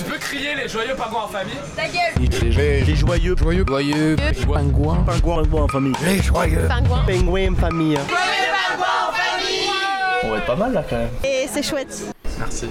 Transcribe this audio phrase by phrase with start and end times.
[0.00, 2.30] Tu peux crier les joyeux pingouins en famille Ta gueule.
[2.56, 5.92] Les, les joyeux, joyeux, joyeux, pingouins, pingouins, pingouins en famille.
[6.02, 7.98] Les joyeux, Pingouin pingouins en famille.
[10.24, 11.10] On va être pas mal là quand même.
[11.22, 12.14] Et c'est chouette.
[12.38, 12.70] Merci.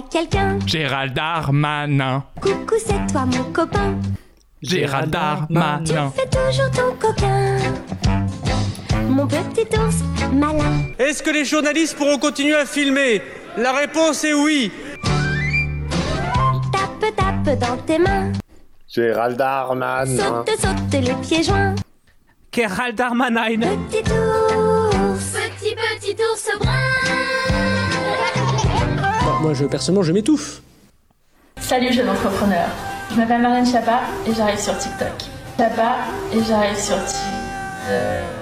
[0.00, 0.58] Quelqu'un.
[0.66, 2.24] Gérald Darmanin.
[2.40, 3.94] Coucou, c'est toi mon copain.
[4.62, 6.10] Gérald Tu Darmanin.
[6.10, 7.56] fais toujours ton coquin.
[9.08, 9.96] Mon petit ours
[10.32, 10.84] malin.
[10.98, 13.20] Est-ce que les journalistes pourront continuer à filmer?
[13.56, 14.70] La réponse est oui.
[16.72, 18.32] Tape, tape dans tes mains.
[18.88, 20.16] Gérald Darmanin.
[20.16, 21.74] Saute, saute les pieds joints.
[22.54, 23.58] Gérald Darmanin.
[23.90, 25.32] Petit ours.
[25.60, 26.81] Petit petit ours brun
[29.42, 30.62] Moi, je, personnellement, je m'étouffe.
[31.60, 32.68] Salut jeune entrepreneur,
[33.10, 35.10] je m'appelle Marlène Chapa et j'arrive sur TikTok.
[35.58, 35.96] Chapa
[36.32, 38.41] et j'arrive sur TikTok.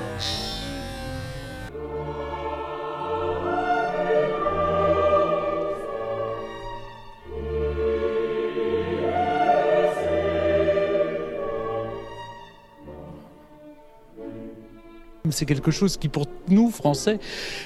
[15.32, 17.18] C'est quelque chose qui, pour nous, Français,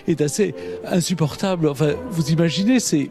[0.09, 0.55] est assez
[0.87, 1.69] insupportable.
[1.69, 3.11] Enfin, vous imaginez, c'est,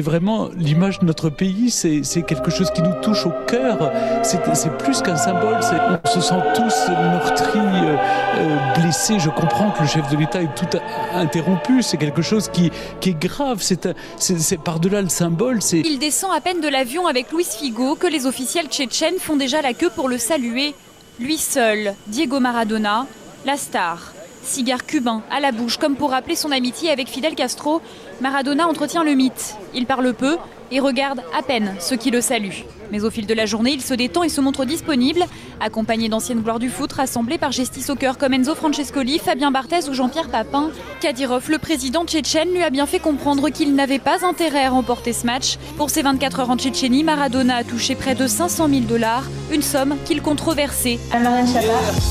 [0.00, 3.92] vraiment l'image de notre pays, c'est, quelque chose qui nous touche au cœur.
[4.22, 4.42] C'est,
[4.78, 5.56] plus qu'un symbole,
[6.04, 7.96] on se sent tous meurtris, euh,
[8.36, 9.18] euh, blessés.
[9.18, 10.78] Je comprends que le chef de l'État est tout
[11.14, 11.82] interrompu.
[11.82, 12.70] C'est quelque chose qui,
[13.06, 13.62] est grave.
[13.62, 15.60] C'est, par-delà le symbole.
[15.72, 19.62] Il descend à peine de l'avion avec Luis Figo que les officiels tchétchènes font déjà
[19.62, 20.74] la queue pour le saluer.
[21.20, 23.06] Lui seul, Diego Maradona,
[23.48, 24.12] la star.
[24.44, 27.80] Cigare cubain à la bouche, comme pour rappeler son amitié avec Fidel Castro,
[28.20, 29.56] Maradona entretient le mythe.
[29.72, 30.36] Il parle peu
[30.70, 32.64] et regarde à peine ceux qui le saluent.
[32.90, 35.24] Mais au fil de la journée, il se détend et se montre disponible,
[35.60, 39.94] accompagné d'anciennes gloires du foot rassemblées par Gestis Soccer comme Enzo Francescoli, Fabien Barthez ou
[39.94, 40.70] Jean-Pierre Papin.
[41.00, 45.12] Kadyrov, le président tchétchène, lui a bien fait comprendre qu'il n'avait pas intérêt à remporter
[45.12, 45.58] ce match.
[45.76, 49.62] Pour ses 24 heures en Tchétchénie, Maradona a touché près de 500 000 dollars, une
[49.62, 50.98] somme qu'il controversait.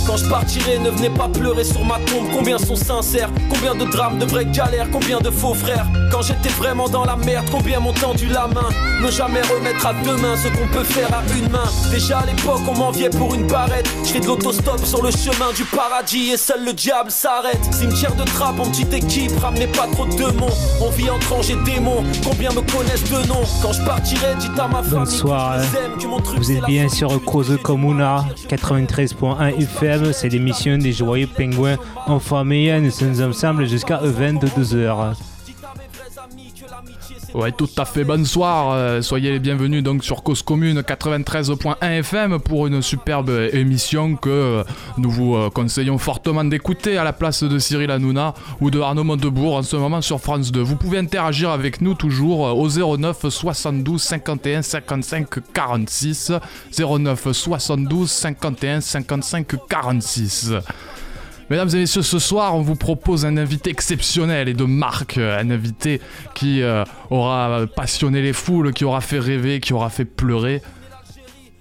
[0.06, 2.28] Quand je partirai, ne venez pas pleurer sur ma tombe.
[2.34, 6.50] Combien sont sincères Combien de drames, de vraies galères Combien de faux frères Quand j'étais
[6.50, 8.70] vraiment dans la merde, combien m'ont tendu la main
[9.04, 11.70] Ne jamais remettre à deux mains ce qu'on peut faire à une main.
[11.92, 13.90] Déjà à l'époque, on m'enviait pour une barrette.
[14.04, 17.64] Je fais de l'autostop sur le chemin du paradis et seul le diable s'arrête.
[17.72, 20.50] Cimetière de trappe en petite équipe, ramenez pas trop de démons.
[20.82, 22.04] On vit entre anges et démons.
[22.24, 25.58] Combien me connaissent de nom Quand je partirai, dites à ma famille Bonsoir,
[26.36, 32.74] Vous êtes bien sur Cause Comuna 93.1 FM, c'est l'émission des joyeux pingouins en famille.
[32.82, 35.16] Nous sommes ensemble jusqu'à 22h.
[37.38, 38.04] Ouais, tout à fait.
[38.04, 38.72] Bonsoir.
[38.72, 44.28] euh, soyez les bienvenus donc sur Cause Commune 93.1 FM pour une superbe émission que
[44.28, 44.64] euh,
[44.98, 49.04] nous vous euh, conseillons fortement d'écouter à la place de Cyril Hanouna ou de Arnaud
[49.04, 50.62] Montebourg en ce moment sur France 2.
[50.62, 56.32] Vous pouvez interagir avec nous toujours au 09 72 51 55 46
[56.76, 60.54] 09 72 51 55 46.
[61.50, 65.40] Mesdames et messieurs, ce soir, on vous propose un invité exceptionnel et de marque, euh,
[65.40, 66.02] un invité
[66.34, 70.62] qui euh, aura passionné les foules, qui aura fait rêver, qui aura fait pleurer.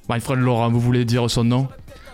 [0.09, 1.69] My friend Laurent, vous voulez dire son nom?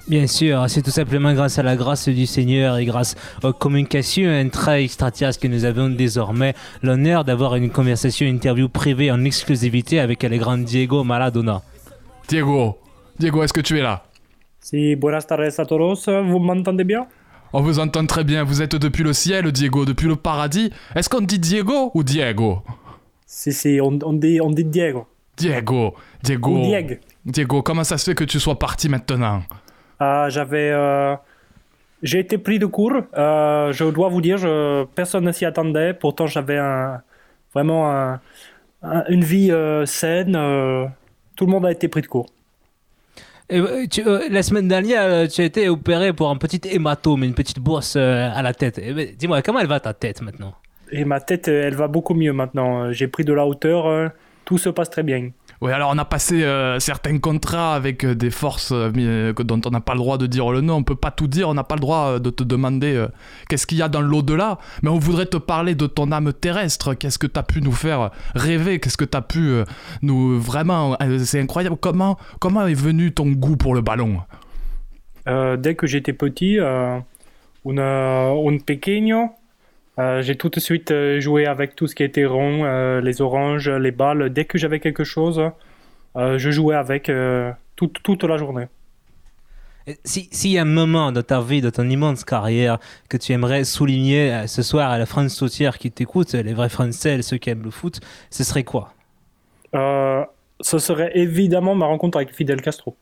[0.06, 4.28] Bien sûr, c'est tout simplement grâce à la grâce du Seigneur et grâce aux communications
[4.28, 10.36] intra-extraterrestres que nous avons désormais l'honneur d'avoir une conversation interview privée en exclusivité avec le
[10.36, 11.62] grand Diego Maradona.
[12.28, 12.78] Diego,
[13.18, 14.02] Diego, est-ce que tu es là?
[14.60, 16.06] Si, buenas tardes a todos.
[16.06, 17.06] Vous m'entendez bien?
[17.52, 20.70] On vous entend très bien, vous êtes depuis le ciel, Diego, depuis le paradis.
[20.94, 22.62] Est-ce qu'on dit Diego ou Diego?
[23.26, 25.06] Si, si, on, on dit, on dit Diego.
[25.36, 26.50] Diego, Diego.
[26.58, 26.94] Ou Diego.
[27.24, 29.42] Diego, comment ça se fait que tu sois parti maintenant?
[30.00, 30.70] Ah, J'avais.
[30.72, 31.14] euh,
[32.02, 32.94] J'ai été pris de court.
[33.16, 35.94] Euh, je dois vous dire, je- personne ne s'y attendait.
[35.94, 37.00] Pourtant, j'avais un,
[37.54, 38.20] vraiment un-
[38.82, 40.32] un- une vie euh, saine.
[41.36, 42.26] tout le monde a été pris de court.
[43.50, 47.34] Euh, euh, la semaine dernière, euh, tu as été opéré pour un petit hématome, une
[47.34, 47.58] petite
[47.96, 48.80] euh, à la tête.
[48.82, 50.54] Eh ben, Dis-moi, comment elle va ta tête maintenant?
[50.90, 52.92] Et ma tête, elle va beaucoup mieux maintenant.
[52.92, 54.12] J'ai pris de la hauteur.
[54.44, 55.30] Tout se passe très bien.
[55.62, 59.70] Oui, alors on a passé euh, certains contrats avec euh, des forces euh, dont on
[59.70, 61.62] n'a pas le droit de dire le nom, on peut pas tout dire, on n'a
[61.62, 63.06] pas le droit de te demander
[63.48, 66.94] qu'est-ce qu'il y a dans l'au-delà, mais on voudrait te parler de ton âme terrestre,
[66.94, 69.52] qu'est-ce que tu as pu nous faire rêver, qu'est-ce que tu as pu
[70.02, 70.40] nous...
[70.40, 74.18] Vraiment, c'est incroyable, comment, comment est venu ton goût pour le ballon?
[75.26, 76.98] Dès que j'étais petit, euh,
[77.64, 79.30] un, un pequeño,
[79.98, 83.20] euh, j'ai tout de suite euh, joué avec tout ce qui était rond, euh, les
[83.20, 84.30] oranges, les balles.
[84.32, 85.42] Dès que j'avais quelque chose,
[86.16, 88.66] euh, je jouais avec euh, toute, toute la journée.
[90.04, 92.78] Si- S'il y a un moment de ta vie, de ton immense carrière,
[93.08, 96.68] que tu aimerais souligner euh, ce soir à la France entière qui t'écoute, les vrais
[96.68, 98.00] Français, ceux qui aiment le foot,
[98.30, 98.94] ce serait quoi?
[99.74, 100.24] Euh,
[100.60, 102.96] ce serait évidemment ma rencontre avec Fidel Castro.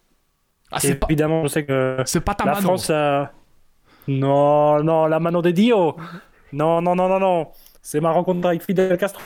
[0.71, 2.61] Ah, c'est pas, évidemment, je sais que pas ta la mano.
[2.61, 2.89] France.
[2.91, 3.25] euh,
[4.09, 5.97] Non, non, la mano de Dio.
[6.53, 7.49] Non, non, non, non, non.
[7.83, 9.23] C'est ma rencontre avec Fidel Castro.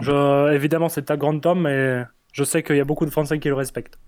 [0.00, 0.52] Je...
[0.54, 3.48] Évidemment, c'est un grand homme, mais je sais qu'il y a beaucoup de Français qui
[3.48, 3.98] le respectent.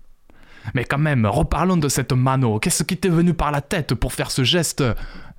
[0.73, 2.59] Mais quand même, reparlons de cette mano.
[2.59, 4.83] Qu'est-ce qui t'est venu par la tête pour faire ce geste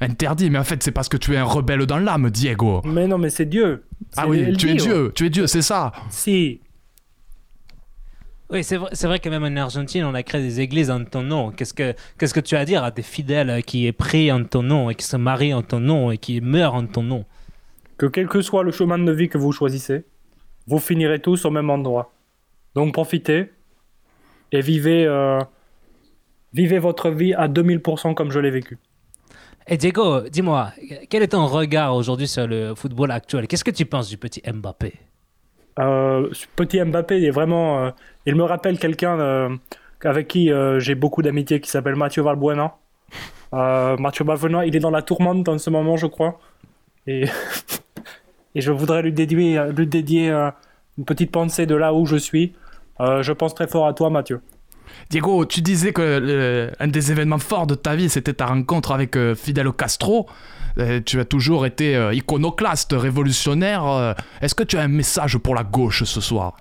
[0.01, 0.49] interdit?
[0.49, 2.81] Mais en fait, c'est parce que tu es un rebelle dans l'âme, Diego.
[2.85, 3.85] Mais non, mais c'est Dieu.
[4.17, 4.75] Ah oui, tu es.
[4.75, 5.93] Dieu, tu es Dieu, c'est ça.
[6.09, 6.61] Si.
[8.51, 11.05] Oui, c'est vrai, c'est vrai que même en Argentine, on a créé des églises en
[11.05, 11.51] ton nom.
[11.51, 14.63] Qu'est-ce que, qu'est-ce que tu as à dire à tes fidèles qui pris en ton
[14.63, 17.27] nom et qui se marient en ton nom et qui meurent en ton nom?
[17.99, 20.05] Que quel que soit le chemin de vie que vous choisissez,
[20.67, 22.13] vous finirez tous au même endroit.
[22.75, 23.51] Donc profitez
[24.53, 25.41] et vivez, euh,
[26.55, 28.79] vivez votre vie à 2000% comme je l'ai vécu.
[29.67, 30.73] Et Diego, dis-moi,
[31.11, 33.47] quel est ton regard aujourd'hui sur le football actuel?
[33.47, 34.95] Qu'est-ce que tu penses du petit Mbappé?
[35.79, 37.85] Euh, petit Mbappé, est vraiment.
[37.85, 37.91] euh,
[38.27, 39.57] il me rappelle quelqu'un euh,
[40.03, 42.75] avec qui euh, j'ai beaucoup d'amitié qui s'appelle Mathieu Valbuena.
[43.53, 46.39] Mathieu Valbuena, il est dans la tourmente en ce moment, je crois.
[47.07, 47.25] Et,
[48.55, 50.31] et je voudrais lui dédier, lui dédier
[50.99, 52.55] une petite pensée de là où je suis.
[53.01, 54.43] Je pense très fort à toi, Mathieu.
[55.11, 59.17] Diego, tu disais que un des événements forts de ta vie, c'était ta rencontre avec
[59.17, 60.27] euh, Fidel Castro.
[60.79, 63.85] Euh, tu as toujours été euh, iconoclaste, révolutionnaire.
[63.87, 66.57] euh, Est-ce que tu as un message pour la gauche ce soir?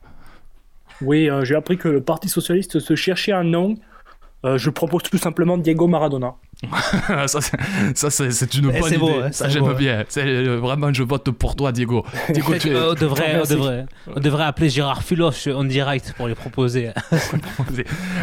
[1.01, 3.75] Oui, j'ai appris que le Parti Socialiste se cherchait un nom.
[4.45, 6.36] Euh, je propose tout simplement Diego Maradona.
[7.25, 8.98] Ça, c'est- une Eh, bonne c'est idée.
[8.98, 9.74] beau, hein, ça, j'aime beau.
[9.74, 10.04] bien.
[10.18, 12.06] Euh, vraiment, je vote pour toi, Diego.
[12.30, 13.86] Diego, tu es- on, devrait, on, devrait,
[14.16, 16.89] on devrait appeler Gérard Filoche en direct pour lui proposer.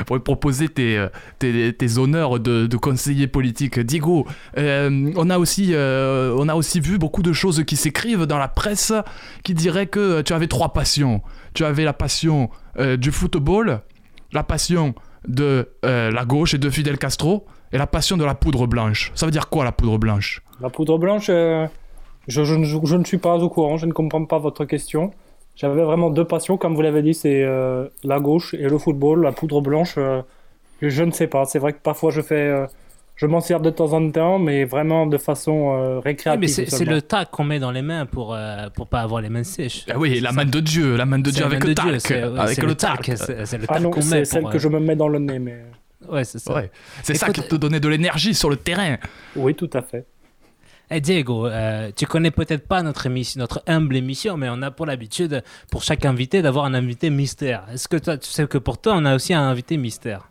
[0.07, 1.09] pour lui proposer tes, euh,
[1.39, 3.79] tes, tes honneurs de, de conseiller politique.
[3.81, 4.27] Diego,
[4.59, 8.39] euh, on, a aussi, euh, on a aussi vu beaucoup de choses qui s'écrivent dans
[8.39, 8.93] la presse
[9.43, 11.23] qui diraient que tu avais trois passions.
[11.55, 13.81] Tu avais la passion euh, du football,
[14.33, 14.95] la passion
[15.27, 19.11] de euh, la gauche et de Fidel Castro, et la passion de la poudre blanche.
[19.15, 20.43] Ça veut dire quoi la poudre blanche?
[20.61, 21.67] La poudre blanche, euh,
[22.29, 25.13] je, je ne- je ne suis pas au courant, je ne comprends pas votre question.
[25.57, 29.23] J'avais vraiment deux passions, comme vous l'avez dit, c'est euh, la gauche et le football.
[29.23, 29.97] La poudre blanche,
[30.83, 31.45] je ne sais pas.
[31.45, 32.67] C'est vrai que parfois je fais,
[33.17, 36.41] je m'en sers de temps en temps, mais vraiment de façon euh, Oui, récréative.
[36.41, 39.29] mais c'est le tac qu'on met dans les mains pour euh, pour pas avoir les
[39.29, 39.85] mains sèches.
[39.91, 42.75] Ah oui, la main de Dieu, la main de Dieu avec le ouais, avec le
[42.75, 44.97] tac, c'est le Ah tac non, qu'on met c'est celle euh, que je me mets
[44.97, 45.65] dans le nez, mais
[46.09, 46.55] Ouais, c'est ça.
[46.55, 46.71] Ouais.
[47.03, 48.97] C'est ça qui te donnait de l'énergie sur le terrain.
[49.37, 50.05] oui, tout à fait.
[50.91, 54.71] Eh, Diego, euh, tu connais peut-être pas notre émission, notre humble émission, mais on a
[54.71, 57.65] pour l'habitude, pour chaque invité, d'avoir un invité mystère.
[57.73, 60.29] Est-ce que toi, tu sais que pour toi, on a aussi un invité mystère?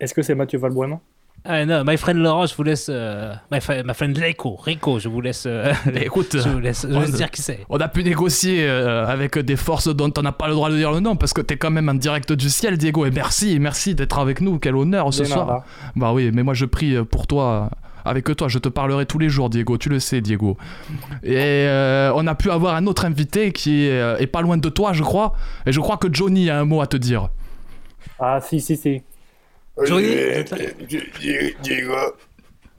[0.00, 0.98] Est-ce que c'est Mathieu Valbuena?
[1.46, 2.86] Ah non, my friend Laurent, je vous laisse.
[2.90, 5.44] euh, my, fri- my friend Rico, Rico, je vous laisse.
[5.46, 7.60] euh, Écoute, je vous laisse, je vous on- dire qui c'est.
[7.68, 10.76] On a pu négocier euh, avec des forces dont on n'a pas le droit de
[10.76, 13.04] dire le nom parce que t'es quand même en direct du ciel, Diego.
[13.04, 14.58] Et merci, merci d'être avec nous.
[14.58, 15.64] Quel honneur ce soir.
[15.96, 17.68] Bah oui, mais moi je prie pour toi.
[18.06, 19.76] Avec toi, je te parlerai tous les jours, Diego.
[19.78, 20.56] Tu le sais, Diego.
[21.22, 24.68] Et euh, on a pu avoir un autre invité qui est, est pas loin de
[24.70, 25.32] toi, je crois.
[25.66, 27.28] Et je crois que Johnny a un mot à te dire.
[28.18, 29.02] Ah si, si, si.
[29.82, 30.42] Johnny Euh,
[30.88, 31.94] Di- Diego.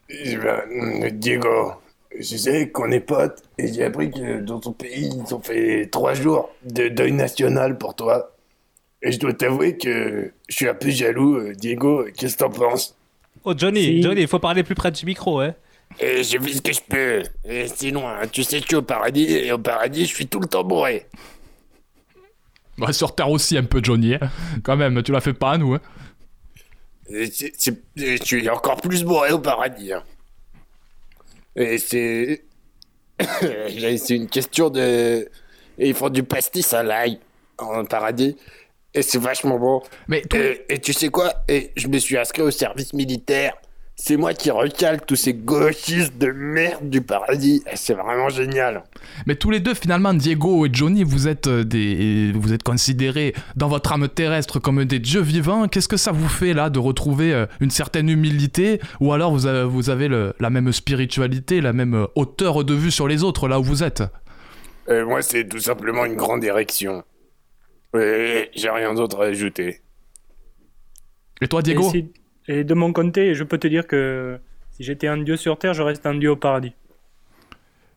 [0.10, 1.72] Je vais- Diego.
[2.18, 5.90] Je sais qu'on est potes et j'ai appris que dans ton pays, ils ont fait
[5.92, 8.32] trois jours de deuil national pour toi.
[9.02, 12.06] Et je dois t'avouer que je suis un peu jaloux, euh, Diego.
[12.18, 12.96] Qu'est-ce que t'en penses?
[13.44, 14.02] Oh, Johnny, Si.
[14.02, 15.54] Johnny, il faut parler plus près du micro, hein.
[16.00, 17.24] Et je fais ce que je peux.
[17.50, 20.40] Et sinon, hein, tu sais, je suis au paradis et au paradis, je suis tout
[20.40, 21.06] le temps bourré.
[22.78, 24.16] Bah, sur Terre aussi un peu, Johnny.
[24.16, 24.30] hein.
[24.64, 25.74] Quand même, tu la fais pas à nous.
[25.75, 25.82] hein.
[27.10, 27.26] Et
[27.96, 29.94] je suis encore plus bourré au paradis.
[29.94, 30.04] hein.
[31.56, 32.44] Et c'est.
[33.42, 35.30] c'est une question de.
[35.78, 37.20] Et ils font du pastis à l'ail
[37.58, 38.36] en paradis.
[38.94, 39.84] Et c'est vachement bon.
[40.08, 41.34] Mais Et, et tu sais quoi?
[41.48, 43.56] Et je me suis inscrit au service militaire.
[43.98, 47.64] C'est moi qui recale tous ces gauchistes de merde du paradis.
[47.72, 48.84] Et c'est vraiment génial.
[49.25, 53.34] Mais tous les deux, finalement, Diego et Johnny, vous êtes, euh, des, vous êtes considérés
[53.56, 55.70] dans votre âme terrestre comme des dieux vivants.
[55.70, 58.82] Qu'est-ce que ça vous fait là de retrouver euh, une certaine humilité?
[59.00, 62.74] Ou alors vous avez, vous avez le- la même spiritualité, la même euh, hauteur de
[62.74, 64.04] vue sur les autres là où vous êtes?
[64.90, 67.04] Euh, moi, c'est tout simplement une grande érection.
[67.98, 69.80] Et j'ai rien d'autre à ajouter.
[71.40, 71.94] Et toi, Diego?
[72.48, 74.40] Et de mon côté, je peux te dire que
[74.72, 76.74] si j'étais un dieu sur Terre, je reste un dieu au paradis.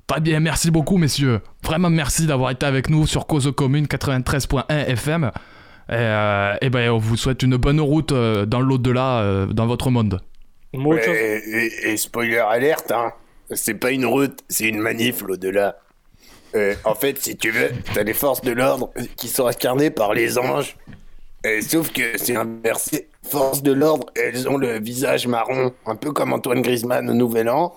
[0.07, 1.41] Très bien, merci beaucoup, messieurs.
[1.63, 5.25] Vraiment merci d'avoir été avec nous sur Cause Commune 93.1 FM.
[5.25, 9.67] Et, euh, eh ben, on vous souhaite une bonne route euh, dans l'au-delà, euh, dans
[9.67, 10.21] votre monde.
[10.75, 13.13] Ouais, et, et spoiler alerte, hein,
[13.51, 15.77] c'est pas une route, c'est une manif l'au-delà.
[16.55, 20.15] Euh, en fait, si tu veux, t'as les forces de l'ordre qui sont incarnées par
[20.15, 20.77] les anges.
[21.47, 23.09] Euh, sauf que c'est inversé.
[23.23, 27.49] Forces de l'ordre, elles ont le visage marron, un peu comme Antoine Griezmann au Nouvel
[27.49, 27.77] An.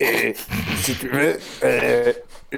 [0.00, 0.34] Et
[0.78, 2.12] si tu veux, euh,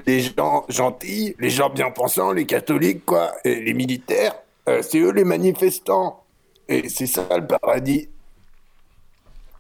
[0.07, 4.37] les gens gentils, les gens bien pensants, les catholiques, quoi, et les militaires,
[4.69, 6.23] euh, c'est eux les manifestants.
[6.69, 8.09] Et c'est ça le paradis.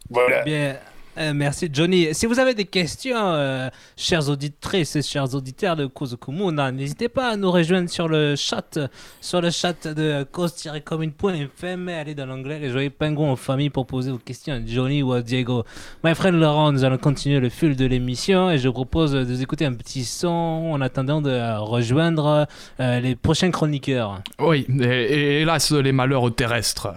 [0.09, 0.43] Voilà.
[0.43, 0.79] Bien,
[1.19, 2.09] euh, merci Johnny.
[2.12, 7.09] Si vous avez des questions, euh, chers auditrices et chers auditeurs de Cause Commune, n'hésitez
[7.11, 8.78] pas à nous rejoindre sur le chat,
[9.21, 11.88] sur le chat de cause-commune.fm.
[11.88, 15.12] Allez dans l'onglet Les Joyeux Pingouins en famille pour poser vos questions à Johnny ou
[15.12, 15.64] à Diego.
[16.02, 19.23] My friend Laurent, nous allons continuer le fil de l'émission et je vous propose de
[19.23, 22.47] vous écouter un petit son en attendant de rejoindre
[22.81, 24.23] euh, les prochains chroniqueurs.
[24.38, 26.88] Oui, et, et hélas, les malheurs terrestres.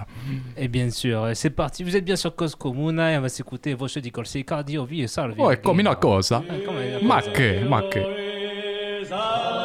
[0.57, 1.84] Et bien sûr, c'est parti.
[1.84, 4.85] Vous êtes bien sur Cause Commune et on va s'écouter Voce di dico il sicadio
[4.85, 5.41] vi salvi.
[5.41, 6.43] Oh, e come una cosa.
[6.47, 7.05] Eh, come una cosa.
[7.05, 9.63] ma che, ma che.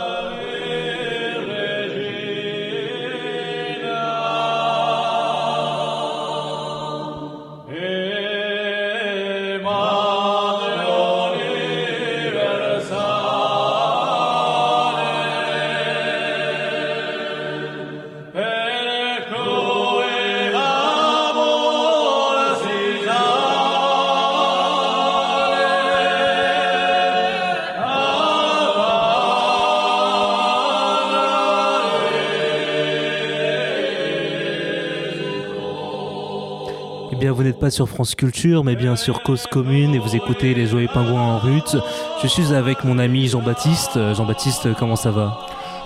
[37.70, 41.38] Sur France Culture, mais bien sur Cause Commune et vous écoutez les Joyeux Pingouins en
[41.38, 41.76] route.
[42.22, 43.96] Je suis avec mon ami Jean-Baptiste.
[43.96, 45.38] Euh, Jean-Baptiste, comment ça va?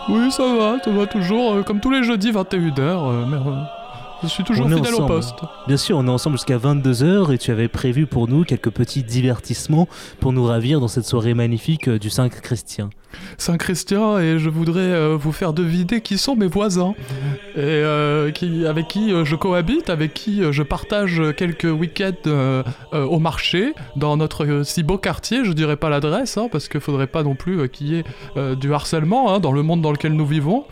[0.09, 2.81] Oui, ça va, ça va toujours, euh, comme tous les jeudis 21h.
[2.81, 3.63] euh, mais, euh,
[4.23, 5.35] je suis toujours fidèle au poste.
[5.67, 9.03] Bien sûr, on est ensemble jusqu'à 22h et tu avais prévu pour nous quelques petits
[9.03, 9.87] divertissements
[10.21, 12.91] pour nous ravir dans cette soirée magnifique euh, du Saint-Christien.
[13.39, 16.95] Saint-Christian, et je voudrais euh, vous faire deviner qui sont mes voisins,
[17.57, 22.65] et euh, qui, avec qui euh, je cohabite, avec qui euh, je partage quelques week-ends
[22.93, 27.07] au marché, dans notre si beau quartier, je dirais pas l'adresse, hein, parce qu'il faudrait
[27.07, 28.05] pas non plus qu'il y ait
[28.57, 30.65] du harcèlement hein, dans le monde dans lequel nous vivons.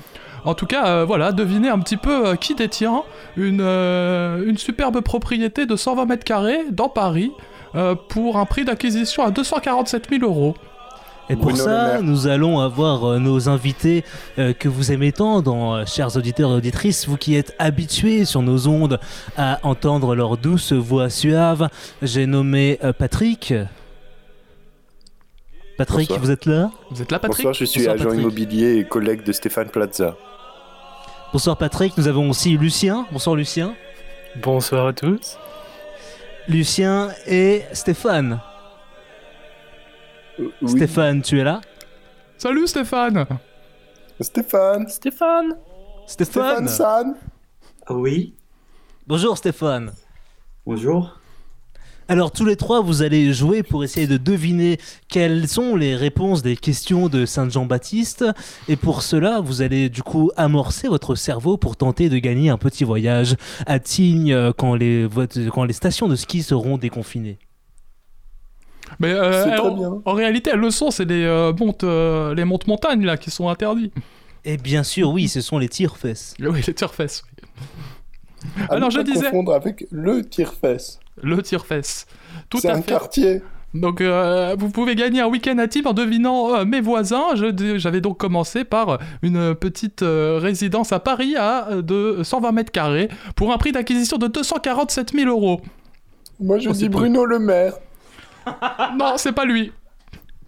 [0.45, 3.03] En tout cas, voilà, devinez un petit peu qui détient
[3.37, 7.33] une, une superbe propriété de 120 mètres carrés dans Paris
[8.09, 10.55] pour un prix d'acquisition à 247 000 euros.
[11.33, 14.05] Et pour ça, nous allons avoir euh, nos invités
[14.39, 18.27] euh, que vous aimez tant, dans, euh, chers auditeurs et auditrices, vous qui êtes habitués
[18.27, 19.01] sur nos ondes
[19.39, 21.69] à entendre leur douce voix suave.
[22.03, 23.55] J'ai nommé euh, Patrick.
[25.79, 26.21] Patrick, Bonsoir.
[26.21, 26.71] vous êtes là?
[26.91, 28.21] Vous êtes là, Bonsoir, je suis Bonsoir, agent Patrick.
[28.21, 30.15] immobilier et collègue de Stéphane Plaza.
[31.33, 33.07] Bonsoir Patrick, nous avons aussi Lucien.
[33.11, 33.75] Bonsoir Lucien.
[34.43, 35.39] Bonsoir à tous.
[36.47, 38.39] Lucien et Stéphane.
[40.67, 41.61] Stéphane, tu es là?
[42.39, 43.27] Salut Stéphane
[44.21, 45.57] Stéphane Stéphane
[46.07, 47.15] Stéphane San
[47.91, 48.35] Oui.
[49.07, 49.93] Bonjour Stéphane.
[50.67, 51.19] Bonjour.
[52.09, 56.43] Alors tous les trois, vous allez jouer pour essayer de deviner quelles sont les réponses
[56.43, 58.25] des questions de Saint Jean-Baptiste.
[58.69, 62.59] Et pour cela, vous allez du coup amorcer votre cerveau pour tenter de gagner un
[62.59, 65.09] petit voyage à Tignes euh, quand les,
[65.53, 67.39] quand les stations de ski seront déconfinées.
[69.01, 72.67] Mais euh, très en- réalité, elles le sont, c'est les euh, montes, euh, les montes
[72.67, 73.91] montagnes là qui sont interdits.
[74.45, 76.35] Et bien sûr, oui, ce sont les tire-fesses.
[76.41, 77.23] Oui, les tire-fesses.
[77.39, 77.45] oui.
[78.69, 80.99] Alors je disais confondre avec le tire-fesse.
[81.23, 82.07] le tire-fesse.
[82.51, 82.91] Tout C'est à un fait.
[82.91, 83.43] quartier.
[83.75, 87.29] Donc euh, vous pouvez gagner un week-end à Tibes en devinant euh, mes voisins.
[87.77, 93.09] J'avais donc commencé par une petite euh, résidence à Paris à de 120 mètres carrés
[93.37, 95.61] pour un prix d'acquisition de 247 000 euros.
[96.41, 97.75] Moi, je Oh, dis Bruno Le Maire.
[98.99, 99.73] Non, c'est pas lui.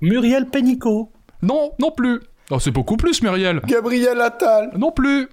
[0.00, 1.10] Muriel Pénicaud.
[1.42, 2.20] Non, non plus.
[2.50, 3.60] Oh, c'est beaucoup plus, Muriel.
[3.64, 4.70] Gabriel Attal.
[4.76, 5.28] Non plus.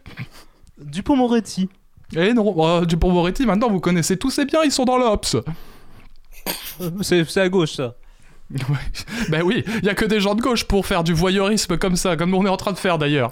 [0.78, 1.70] Dupont-Moretti.
[2.16, 5.36] Eh non, oh, Dupont-Moretti, maintenant vous connaissez tous ces biens, ils sont dans l'Obs.
[6.82, 7.96] Euh, C'est à gauche ça.
[9.30, 11.96] Ben oui, il y a que des gens de gauche pour faire du voyeurisme comme
[11.96, 13.32] ça, comme on est en train de faire d'ailleurs.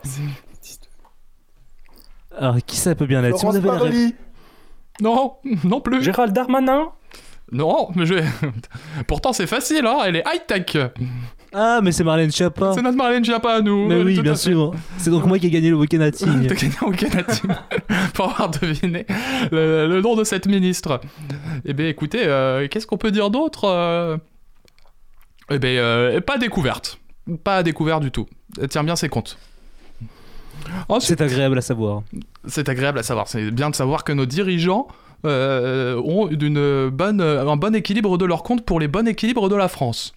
[2.38, 4.16] Alors qui ça peut bien être Si vous Florence avez la ré- Parly.
[5.02, 6.04] Non, non plus.
[6.04, 6.90] Gérald Darmanin?
[7.52, 8.16] Non, mais je...
[9.08, 10.78] Pourtant c'est facile, hein, elle est high-tech.
[11.52, 12.74] Ah, mais c'est Marlène Schiappa.
[12.76, 13.88] C'est notre Marlène Schiappa à nous.
[13.88, 14.74] Mais oui, bien sûr.
[14.98, 15.98] C'est donc moi qui ai gagné le week-end.
[16.12, 17.34] T'as gagné au Canada
[18.14, 19.08] pour avoir deviné
[19.52, 21.02] le, le nom de cette ministre.
[21.66, 24.18] Eh bien écoutez, euh, qu'est-ce qu'on peut dire d'autre euh?
[25.50, 27.00] Eh bien, euh, pas découverte.
[27.44, 28.28] Pas découverte du tout.
[28.62, 29.38] Elle tient bien ses comptes.
[31.00, 32.04] C'est agréable à savoir.
[32.48, 33.28] C'est agréable à savoir.
[33.28, 34.88] C'est bien de savoir que nos dirigeants
[35.24, 39.68] ont d'une bonne, un bon équilibre de leur compte pour les bons équilibres de la
[39.68, 40.14] France.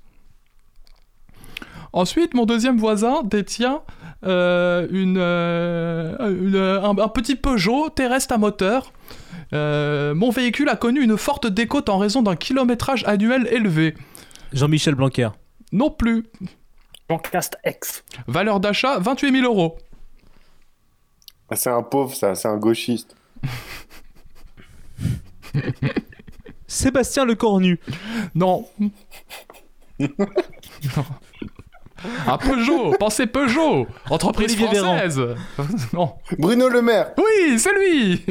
[1.92, 3.82] Ensuite, mon deuxième voisin détient
[4.24, 8.92] euh, une, euh, une- un, un petit Peugeot terrestre à moteur.
[9.52, 13.94] Euh, mon véhicule a connu une forte décote en raison d'un kilométrage annuel élevé.
[14.54, 15.28] Jean-Michel Blanquer.
[15.72, 16.24] Non plus.
[17.10, 18.04] Jean-Cast X.
[18.26, 19.76] Valeur d'achat 28 000 euros.
[21.50, 23.14] Ah, c'est un pauvre, ça, c'est un gauchiste.
[26.66, 27.78] Sébastien Lecornu.
[28.34, 28.66] Non.
[30.00, 30.08] non.
[32.26, 34.96] Un Peugeot, pensez Peugeot, entreprise Olivier Véran.
[34.98, 35.20] française.
[35.92, 36.14] non.
[36.36, 37.12] Bruno Le Maire.
[37.16, 38.24] Oui, c'est lui.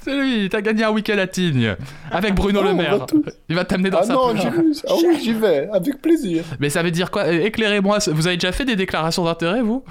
[0.00, 0.48] C'est lui.
[0.48, 1.76] T'as gagné un week-end à Tignes
[2.10, 2.98] avec Bruno Oh, Le on Maire.
[3.00, 3.06] va
[3.50, 6.44] Il va t'amener dans Ah sa non, ah oui, j'y vais, avec plaisir.
[6.58, 7.30] Mais ça veut dire quoi?
[7.30, 7.98] Éclairez-moi.
[8.12, 9.84] Vous avez déjà fait des déclarations d'intérêt, vous?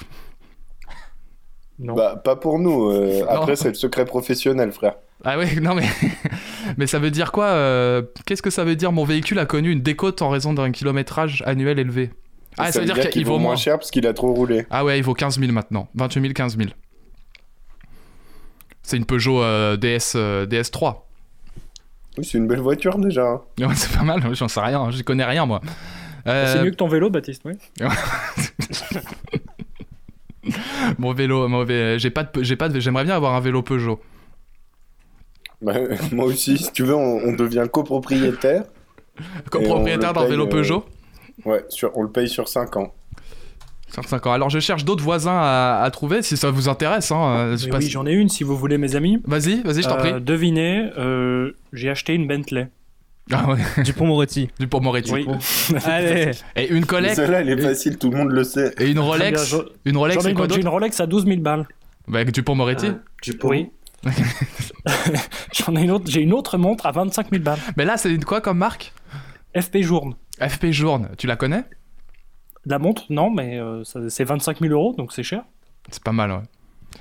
[1.78, 2.90] Bah, pas pour nous.
[2.90, 3.56] euh, après, Non.
[3.56, 4.96] c'est le secret professionnel, frère.
[5.24, 5.88] Ah oui, non mais
[6.78, 9.72] mais ça veut dire quoi euh, Qu'est-ce que ça veut dire Mon véhicule a connu
[9.72, 12.12] une décote en raison d'un kilométrage annuel élevé?
[12.58, 14.66] Ah, ça, veut dire, qu'il vaut moins cher parce qu'il a trop roulé.
[14.70, 15.90] Ah ouais, il vaut 15 000 maintenant.
[15.96, 16.70] 28 000, 15 000.
[18.82, 21.02] C'est une Peugeot euh, DS, euh, DS3.
[22.18, 23.26] Oui, c'est une belle voiture déjà.
[23.28, 23.42] hein.
[23.68, 25.60] Ouais, c'est pas mal, j'en sais rien, j'y connais rien moi.
[26.28, 27.54] Euh, C'est mieux que ton vélo, Baptiste, oui.
[31.00, 33.64] Mon vélo, mon vé- j'ai pas de, j'ai pas de, j'aimerais bien avoir un vélo
[33.64, 34.00] Peugeot.
[35.62, 35.74] Bah,
[36.12, 38.64] moi aussi, si tu veux, on, on devient copropriétaire.
[39.50, 40.86] Copropriétaire d'un vélo euh, Peugeot
[41.46, 42.94] Ouais, sur, on le paye sur 5 ans.
[43.94, 44.32] Sur 5 ans.
[44.34, 47.12] Alors je cherche d'autres voisins à, à trouver si ça vous intéresse.
[47.12, 47.36] Hein.
[47.54, 49.22] euh, je oui, si- j'en ai une si vous voulez, mes amis.
[49.26, 50.22] Vas-y, vas-y, je t'en Euh, prie.
[50.22, 52.68] Devinez, euh, j'ai acheté une Bentley.
[53.32, 53.84] Ah ouais.
[53.84, 54.50] Dupont Moretti.
[54.60, 55.12] Dupont Moretti.
[55.14, 55.26] Oui.
[55.86, 56.32] Allez.
[56.56, 58.74] Et une Collect Celle-là, elle est facile, tout le monde le sait.
[58.80, 59.50] et une Rolex.
[59.52, 61.40] bien, je- Une Rolex, c'est une quoi autre, j'ai d'autre une Rolex à 12 000
[61.42, 61.66] balles.
[62.08, 62.88] Bah, avec Dupont Moretti.
[62.90, 63.50] Ah, Dupont.
[63.50, 63.70] Oui.
[65.54, 67.60] J'en ai une autre, j'ai une autre montre à 25 000 balles.
[67.78, 68.94] Mais là, c'est une quoi comme marque?
[69.60, 70.16] FP Journe.
[70.40, 71.10] FP Journe.
[71.18, 71.64] Tu la connais?
[72.66, 75.44] La montre, non, mais euh, ça- c'est 25 000 euros, donc c'est cher.
[75.92, 76.40] C'est pas mal, ouais.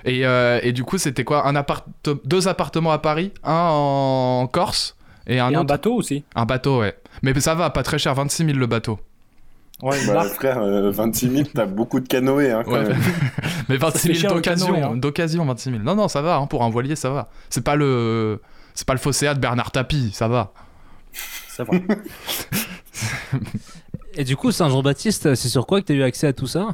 [0.04, 1.46] Et, euh, et du coup, c'était quoi?
[1.46, 1.86] Un appart...
[2.24, 5.68] Deux appartements à Paris, un en Corse et un Et un autre.
[5.68, 6.24] bateau aussi.
[6.34, 6.94] Un bateau, ouais.
[7.22, 8.98] Mais ça va, pas très cher, 26 000 le bateau.
[9.82, 10.28] Ouais, Bah, marque.
[10.34, 12.84] frère, euh, 26 000, t'as beaucoup de canoës, hein, quand Ouais.
[12.88, 12.96] même.
[13.68, 14.96] Mais fait 26 000 cher le d'occasion, hein.
[14.96, 15.82] d'occasion, 26 000.
[15.82, 17.28] Non, non, ça va, hein, pour un voilier, ça va.
[17.50, 18.40] C'est pas le.
[18.74, 20.52] C'est pas le Fosséa de Bernard Tapie, ça va.
[21.48, 21.82] C'est vrai.
[24.14, 26.68] Et du coup, Saint-Jean-Baptiste, c'est sur quoi que t'as eu accès à tout ça?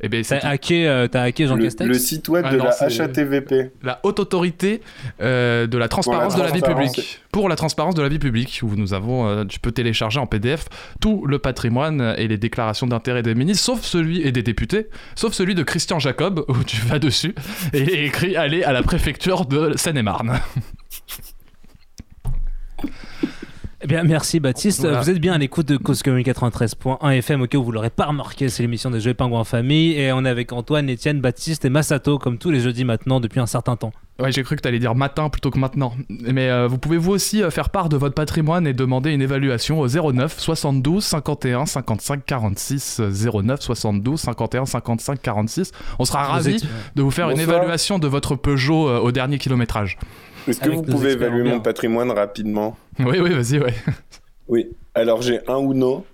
[0.00, 2.64] Et ben, T'as hacké, euh, hacké Jean Le, Castex le site web Ah de non,
[2.64, 3.72] la HATVP.
[3.82, 4.80] la haute autorité
[5.20, 6.92] euh, de la transparence de la vie transparence.
[6.92, 7.20] publique.
[7.32, 10.26] Pour la transparence de la vie publique, où nous avons, euh, tu peux télécharger en
[10.26, 10.66] PDF
[11.00, 15.32] tout le patrimoine et les déclarations d'intérêt des ministres, sauf celui et des députés, sauf
[15.32, 17.34] celui de Christian Jacob, où tu vas dessus
[17.72, 20.40] et écrit aller à la préfecture de Seine-et-Marne.
[23.84, 24.80] Eh bien, merci Baptiste.
[24.80, 25.02] Voilà.
[25.02, 27.90] Vous êtes bien à l'écoute de Cause Commune 93.1 FM, au cas où vous l'aurez
[27.90, 29.92] pas remarqué, c'est l'émission des Jeux Pingouins en famille.
[30.00, 33.40] Et on est avec Antoine, Étienne, Baptiste et Masato, comme tous les jeudis maintenant depuis
[33.40, 33.92] un certain temps.
[34.18, 35.92] Ouais, j'ai cru que t'allais dire matin plutôt que maintenant.
[36.08, 39.20] Mais euh, vous pouvez vous aussi euh, faire part de votre patrimoine et demander une
[39.20, 45.72] évaluation au 09 72 51 55 46 euh, 09 72 51 55 46.
[45.98, 49.98] On sera ravis de vous faire une évaluation de votre Peugeot euh, au dernier kilométrage.
[50.48, 53.74] Est-ce que vous pouvez évaluer mon patrimoine rapidement Oui, oui, vas-y, ouais.
[54.48, 54.68] Oui.
[54.94, 56.04] Alors, j'ai un Uno.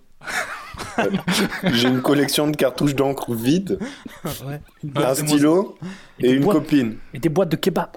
[0.99, 1.05] Euh,
[1.75, 3.79] j'ai une collection de cartouches d'encre vides,
[4.95, 5.77] un stylo
[6.19, 6.59] et une boîtes.
[6.59, 6.97] copine.
[7.12, 7.88] Et des boîtes de kebab.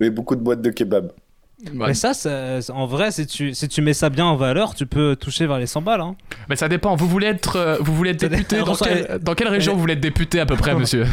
[0.00, 1.12] Et beaucoup de boîtes de kebab.
[1.64, 1.86] Ouais.
[1.88, 4.84] Mais ça, ça- en vrai, si tu, si tu mets ça bien en valeur, tu
[4.84, 6.02] peux toucher vers les 100 balles.
[6.02, 6.16] Hein.
[6.50, 6.96] Mais ça dépend.
[6.96, 9.94] Vous voulez être, euh, vous voulez être député dans, quelle- dans quelle région vous voulez
[9.94, 11.06] être député à peu près, monsieur?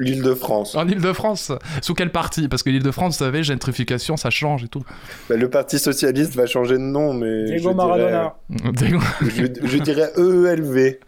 [0.00, 0.76] L'île de France.
[0.76, 1.50] En Ile-de-France
[1.82, 2.46] Sous quel parti?
[2.46, 4.84] Parce que l'Ile-de-France, vous savez, gentrification, ça change et tout.
[5.28, 7.46] Bah, le Parti Socialiste va changer de nom, mais.
[7.46, 8.36] Diego je Maradona.
[8.72, 10.98] Dirais, je, je dirais EELV.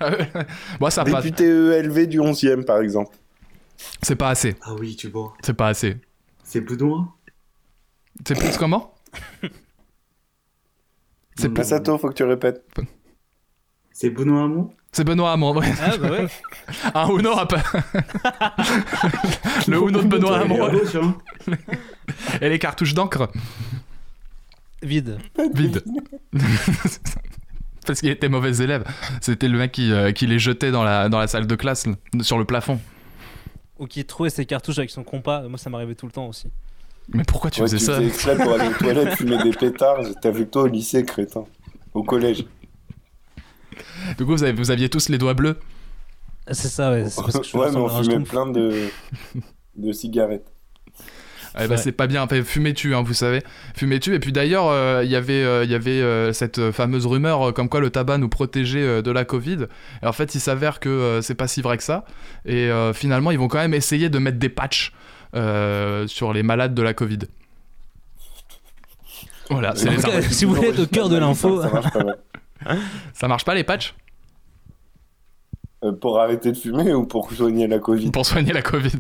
[0.81, 1.23] Moi, ça passe.
[1.23, 3.17] Député EELV du 11e, par exemple.
[4.03, 4.57] C'est pas assez.
[4.63, 5.35] Ah oui, tu vois.
[5.45, 5.97] C'est pas assez.
[6.43, 7.07] C'est Benoît
[8.27, 8.95] C'est plus comment?
[11.37, 12.63] C'est plus- Masato, faut que tu répètes.
[14.01, 15.71] C'est Benoît Hamon C'est Benoît Hamon, ouais.
[15.79, 16.27] Ah, bah ouais.
[16.95, 17.63] Un Uno à pas.
[19.69, 20.71] Le Uno de Benoît Hamon.
[20.71, 21.15] hein.
[22.41, 23.29] Et les cartouches d'encre
[24.83, 25.19] Vide.
[25.55, 25.85] vides.
[27.87, 28.85] Parce qu'il était mauvais élève.
[29.21, 31.85] C'était le mec qui, euh, qui les jetait dans la, dans la salle de classe,
[32.23, 32.81] sur le plafond.
[33.79, 35.43] Ou qui trouvait ses cartouches avec son compas.
[35.47, 36.49] Moi, ça m'arrivait tout le temps aussi.
[37.13, 39.51] Mais pourquoi tu Ouais, faisais tu ça faisais exprès pour aller aux toilettes, fumer des
[39.51, 40.03] pétards.
[40.05, 41.45] J'étais avec toi au lycée, crétin.
[41.93, 42.47] Au collège.
[44.19, 45.57] Du coup, vous, avez- vous aviez tous les doigts bleus
[46.51, 47.03] C'est ça, ouais.
[47.03, 48.89] parce que je Ouais, mais on fumait plein de,
[49.77, 50.47] de cigarettes.
[51.61, 53.43] Eh ben, c'est pas bien, Enfin, fumez-tu, hein, vous savez.
[53.75, 54.15] Fumez-tu.
[54.15, 57.49] Et puis d'ailleurs, euh, il y avait, euh, il y avait euh, cette fameuse rumeur
[57.49, 59.67] euh, comme quoi le tabac nous protégeait euh, de la Covid.
[60.03, 62.05] Et en fait, il s'avère que euh, c'est pas si vrai que ça.
[62.45, 64.93] Et euh, finalement, ils vont quand même essayer de mettre des patchs
[65.35, 67.19] euh, sur les malades de la Covid.
[69.51, 71.61] Voilà, c'est les cas, si vous voulez être au cœur de l'info.
[73.15, 73.95] Ça marche pas les patchs?
[75.83, 78.11] Euh, pour arrêter de fumer ou pour soigner la Covid?
[78.11, 78.99] Pour soigner la Covid.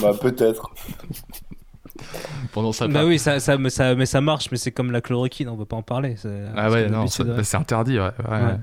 [0.00, 0.70] Bah peut-être.
[2.52, 2.88] Pendant ça.
[2.88, 5.56] Bah oui, ça, ça, mais ça, mais ça marche, mais c'est comme la chloroquine, on
[5.56, 6.16] peut pas en parler.
[6.56, 7.44] Ah ouais, non, ouais.
[7.44, 8.10] c'est interdit, ouais.
[8.28, 8.40] ouais.
[8.42, 8.56] Ouais.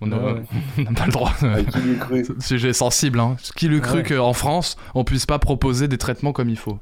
[0.00, 0.42] On n'a Ouais,
[0.78, 0.84] ouais.
[0.96, 1.32] pas le droit.
[1.72, 2.26] qui l'eût cru?
[2.40, 3.36] Sujet sensible, hein.
[3.56, 4.02] Qui l'eût cru Ouais.
[4.16, 6.78] qu'en France, on puisse pas proposer des traitements comme il faut?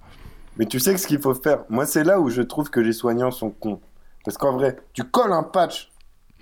[0.56, 2.80] Mais tu sais que ce qu'il faut faire Moi, c'est là où je trouve que
[2.80, 3.80] les soignants sont cons.
[4.24, 5.90] Parce qu'en vrai, tu colles un patch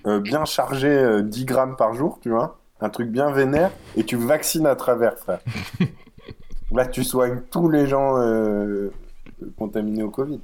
[0.05, 4.17] bien chargé, euh, 10 grammes par jour, tu vois, un truc bien vénère, et tu
[4.17, 5.41] vaccines à travers, frère.
[6.73, 8.91] là, tu soignes tous les gens euh,
[9.59, 10.41] contaminés au Covid.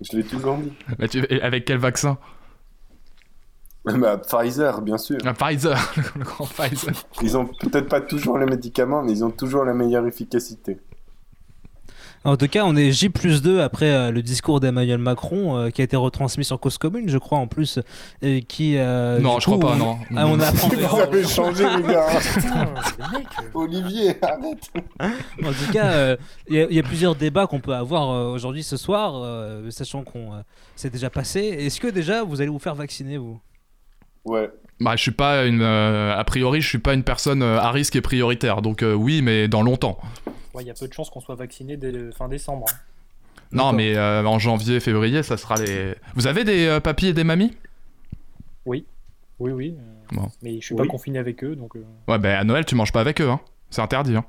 [0.00, 0.72] Je l'ai toujours dit.
[0.98, 2.18] Bah, tu- Avec quel vaccin?
[3.84, 5.16] Bah, Pfizer, bien sûr.
[5.24, 5.78] Un Pfizer,
[6.16, 6.92] le grand Pfizer.
[7.22, 10.78] Ils ont peut-être pas toujours les médicaments, mais ils ont toujours la meilleure efficacité.
[12.24, 15.70] En tout cas, on est J plus 2 après euh, le discours d'Emmanuel Macron euh,
[15.70, 17.78] qui a été retransmis sur Cause Commune, je crois, en plus.
[18.22, 19.98] Et qui, euh, Non, du je crois coup, pas, on- non.
[20.16, 22.06] Ah, on a Vous avez changé, les gars.
[22.58, 24.70] Euh, Olivier, arrête.
[25.44, 26.16] En tout cas, euh,
[26.48, 30.02] il y, y a plusieurs débats qu'on peut avoir euh, aujourd'hui, ce soir, euh, sachant
[30.02, 30.40] qu'on euh,
[30.76, 31.40] c'est déjà passé.
[31.40, 33.40] Est-ce que déjà vous allez vous faire vacciner, vous?
[34.24, 34.50] Ouais.
[34.80, 35.62] Bah, je suis pas une.
[35.62, 38.60] euh, a priori, je suis pas une personne euh, à risque et prioritaire.
[38.62, 39.98] Donc, euh, oui, mais dans longtemps.
[40.58, 42.66] Ouais, il y a peu de chances qu'on soit vacciné dès le- fin décembre.
[42.70, 42.76] hein.
[43.52, 45.94] Non, mais euh, en janvier, février, ça sera les.
[46.14, 47.56] Vous avez des euh, papis et des mamies?
[48.66, 48.84] Oui,
[49.38, 49.76] oui, oui.
[49.78, 50.28] euh, Bon.
[50.42, 50.82] Mais je suis Oui.
[50.86, 51.74] pas confiné avec eux, donc.
[51.76, 53.40] euh, Ouais, bah à Noël, tu manges pas avec eux, hein.
[53.70, 54.24] C'est interdit, hein.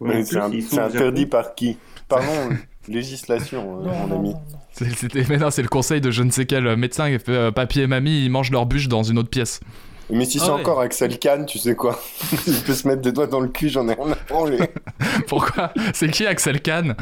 [0.00, 1.76] Ouais, c'est un- interdit par qui?
[2.08, 2.50] Pardon,
[2.88, 4.30] législation, Non, mon ami.
[4.30, 4.40] non,
[4.80, 4.88] non.
[5.28, 7.80] Mais non, c'est le conseil de je ne sais quel médecin qui fait euh, papy
[7.80, 9.60] et mamie, ils mangent leur bûche dans une autre pièce.
[10.10, 10.60] Mais si Ah c'est ouais.
[10.60, 11.98] encore Axel Kahn, tu sais quoi
[12.46, 14.58] Il peut se mettre des doigts dans le cul, j'en ai rien à branler.
[15.28, 15.72] Pourquoi?
[15.92, 16.96] C'est qui Axel Kahn?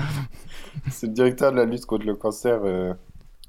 [0.90, 2.92] C'est le directeur de la lutte contre le cancer euh,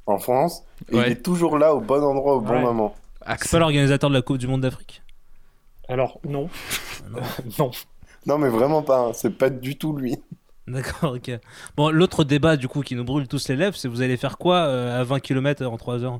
[0.05, 0.63] en France.
[0.91, 1.03] Et Ouais.
[1.07, 2.61] il est toujours là au bon endroit au bon Ouais.
[2.61, 2.95] moment.
[3.41, 5.01] C'est pas l'organisateur de la Coupe du Monde d'Afrique?
[5.89, 6.49] Alors, non.
[7.09, 7.21] Non.
[7.59, 7.71] non.
[8.25, 8.99] Non, mais vraiment pas.
[9.07, 9.11] hein.
[9.13, 10.17] C'est pas du tout lui.
[10.67, 11.31] D'accord, ok.
[11.77, 14.37] Bon, l'autre débat du coup qui nous brûle tous les lèvres, c'est vous allez faire
[14.37, 16.19] quoi euh, à 20 km en 3 heures?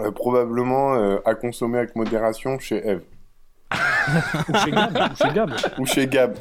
[0.00, 3.02] Euh, probablement euh, à consommer avec modération chez Eve.
[4.48, 4.96] Ou chez Gab.
[5.10, 5.54] ou chez Gab.
[5.78, 6.38] Ou chez Gab.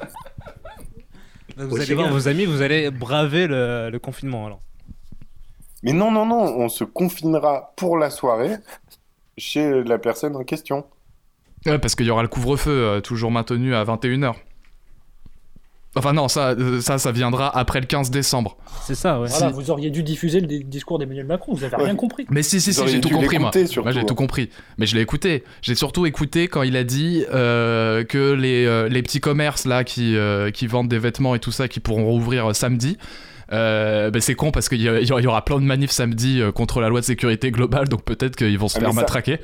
[1.58, 2.14] Donc, Vous allez chez voir Gab.
[2.16, 4.62] vos amis, vous allez braver le, le confinement alors.
[5.84, 8.56] Mais non, non, non, on se confinera pour la soirée
[9.38, 10.86] chez la personne en question.
[11.66, 14.34] Ouais, parce qu'il y aura le couvre-feu, euh, toujours maintenu à 21h.
[15.98, 18.58] Enfin non, ça, euh, ça, ça viendra après le 15 décembre.
[18.86, 19.28] C'est ça, ouais.
[19.30, 21.84] Voilà, vous auriez dû diffuser le di- discours d'Emmanuel Macron, vous avez Ouais.
[21.86, 22.26] rien compris.
[22.30, 23.50] Mais si, si, si, j'ai tout compris, moi.
[23.54, 24.06] l'écouter, surtout, Moi, j'ai hein.
[24.06, 24.50] tout compris.
[24.78, 25.44] Mais je l'ai écouté.
[25.62, 29.84] J'ai surtout écouté quand il a dit euh, que les, euh, les petits commerces, là,
[29.84, 32.98] qui, euh, qui vendent des vêtements et tout ça, qui pourront rouvrir euh, samedi,
[33.54, 37.00] euh, ben, c'est con parce qu'il y, aura- plein de manifs samedi contre la loi
[37.00, 39.40] de sécurité globale, donc peut-être qu'ils vont se Ah, faire ça- matraquer.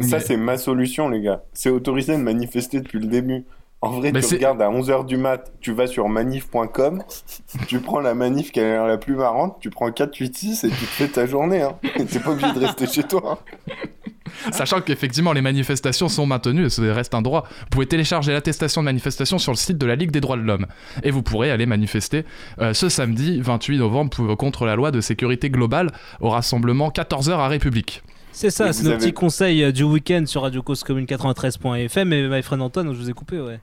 [0.00, 1.42] Ça, Mais- c'est ma solution, les gars.
[1.52, 3.44] C'est autorisé de manifester depuis le début.
[3.82, 7.02] En vrai, Mais tu regardes à 11h du mat, tu vas sur manif.com,
[7.66, 10.74] tu prends la manif qui a l'air la plus marrante, tu prends 486 et tu
[10.74, 11.62] te fais ta journée.
[11.62, 11.76] Hein.
[11.96, 13.38] T'es pas obligé de rester chez toi.
[13.68, 13.72] hein.
[14.52, 17.46] Sachant qu'effectivement, les manifestations sont maintenues et ça reste un droit.
[17.62, 20.42] Vous pouvez télécharger l'attestation de manifestation sur le site de la Ligue des droits de
[20.42, 20.66] l'homme.
[21.02, 22.24] Et vous pourrez aller manifester
[22.60, 25.90] euh, ce samedi 28 novembre contre la loi de sécurité globale
[26.20, 28.02] au rassemblement 14h à République.
[28.32, 32.12] C'est ça, c'est nos avez- petits conseils euh, du week-end sur Radio Cause Commune 93.fm.
[32.12, 33.60] Et my friend Antoine, je vous ai coupé, ouais.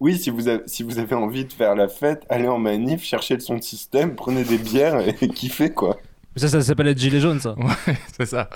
[0.00, 3.02] Oui, si vous, avez, si vous avez envie de faire la fête, allez en manif,
[3.02, 5.96] cherchez le son de système, prenez des bières et kiffez, quoi.
[6.36, 7.54] Ça, ça s'appelle être gilet jaune, ça.
[7.58, 8.50] Ouais, c'est ça.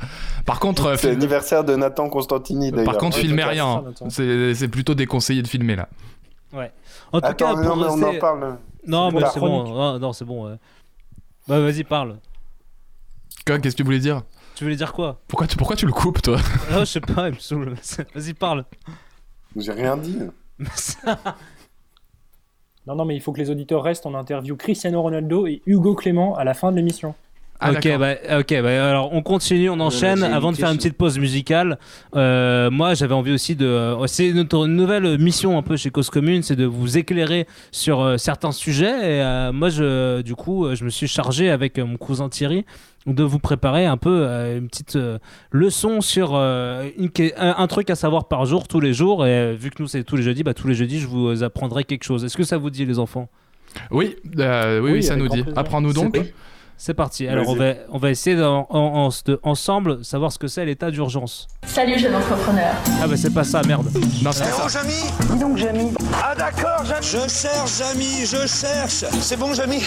[0.45, 2.85] Par contre, euh, C'est film- l'anniversaire de Nathan Constantini, d'ailleurs.
[2.87, 3.67] par contre, Ouais, filmez c'est rien.
[3.67, 3.85] hein.
[4.11, 5.89] C'est c'est plutôt déconseillé de filmer là.
[6.53, 6.73] Ouais.
[7.13, 8.59] En tout Attends, cas, non, pour mais on en parle.
[8.87, 9.81] Non, C'est mais c'est bon.
[9.81, 10.47] Ah, non, c'est bon.
[10.51, 10.57] ouais.
[11.47, 12.17] Bah, vas-y, parle.
[13.47, 14.23] Quoi, Qu'est-ce que tu voulais dire?
[14.59, 16.37] Tu voulais dire quoi pourquoi tu, pourquoi tu le coupes, toi
[16.73, 17.75] Ah, je sais pas, il me saoule.
[18.15, 18.65] Vas-y, parle.
[19.55, 20.19] J'ai rien dit.
[22.89, 24.07] Non, non, mais il faut que les auditeurs restent.
[24.07, 27.15] On interview Cristiano Ronaldo et Hugo Clément à la fin de l'émission.
[27.61, 30.19] Ah, ok, bah, ok, bah, alors on continue, on enchaîne.
[30.21, 31.79] j'ai une Avant de faire une petite pause musicale,
[32.15, 33.67] euh, moi j'avais envie aussi de.
[33.67, 38.01] euh, c'est notre nouvelle mission un peu chez Cause Commune, c'est de vous éclairer sur
[38.01, 38.87] euh, certains sujets.
[38.91, 42.29] Et euh, moi, je, du coup, euh, je me suis chargé avec euh, mon cousin
[42.29, 42.65] Thierry
[43.07, 45.19] de vous préparer un peu euh, une petite euh,
[45.51, 49.27] leçon sur euh, une un, un truc à savoir par jour, tous les jours.
[49.27, 51.43] Et euh, vu que nous c'est tous les jeudis, bah, tous les jeudis je vous
[51.43, 52.25] apprendrai quelque chose.
[52.25, 53.29] Est-ce que ça vous dit, les enfants?
[53.91, 55.45] Oui, euh, oui, Oui, oui, ça nous dit.
[55.57, 56.21] Apprends-nous donc.
[56.79, 57.27] C'est- parti.
[57.29, 60.65] Alors on va, on va essayer d'en- en- en- de, ensemble savoir ce que c'est
[60.65, 61.47] l'état d'urgence.
[61.67, 62.73] Salut jeune entrepreneur.
[63.03, 63.87] Ah bah c'est pas ça, merde.
[64.23, 64.69] Non, c'est ça.
[64.69, 64.95] Jamy
[65.33, 65.93] Dis donc, Jamy.
[66.23, 67.03] Ah, d'accord, Jamy.
[67.03, 69.05] Je cherche, Jamy, je cherche.
[69.21, 69.83] C'est bon, Jamy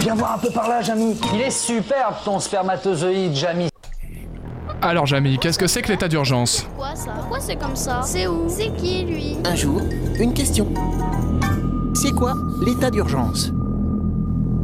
[0.00, 1.16] Viens voir un peu par là, Jamy.
[1.34, 3.68] Il est superbe ton spermatozoïde, Jamy.
[4.82, 6.62] Alors, Jamy, qu'est-ce que c'est que l'état d'urgence?
[6.74, 7.12] Pourquoi ça?
[7.18, 8.00] Pourquoi c'est comme ça?
[8.04, 8.46] C'est où?
[8.48, 9.36] C'est qui lui?
[9.44, 9.80] Un jour,
[10.18, 10.66] une question.
[11.94, 13.52] C'est quoi l'état d'urgence?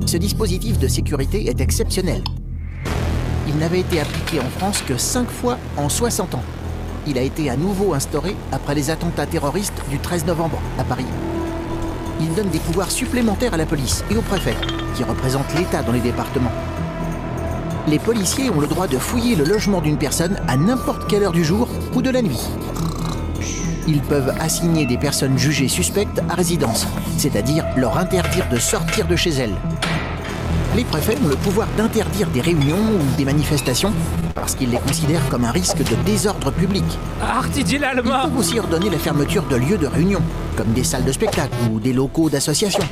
[0.06, 2.22] Ce dispositif de sécurité est exceptionnel.
[3.48, 6.44] Il n'avait été appliqué en France que 5 fois en 60 ans.
[7.08, 11.06] Il a été à nouveau instauré après les attentats terroristes du 13 novembre à Paris.
[12.20, 14.54] Il donne des pouvoirs supplémentaires à la police et au préfet,
[14.94, 16.52] qui représente l'État dans les départements.
[17.88, 21.32] Les policiers ont le droit de fouiller le logement d'une personne à n'importe quelle heure
[21.32, 22.46] du jour ou de la nuit.
[23.88, 26.86] Ils peuvent assigner des personnes jugées suspectes à résidence,
[27.18, 29.54] c'est-à-dire leur interdire de sortir de chez elles.
[30.76, 33.94] Les préfets ont le pouvoir d'interdire des réunions ou des manifestations
[34.34, 36.84] parce qu'ils les considèrent comme un risque de désordre public.
[37.22, 40.20] Artidi Ils peuvent aussi ordonner la fermeture de lieux de réunion,
[40.54, 42.86] comme des salles de spectacle ou des locaux d'associations.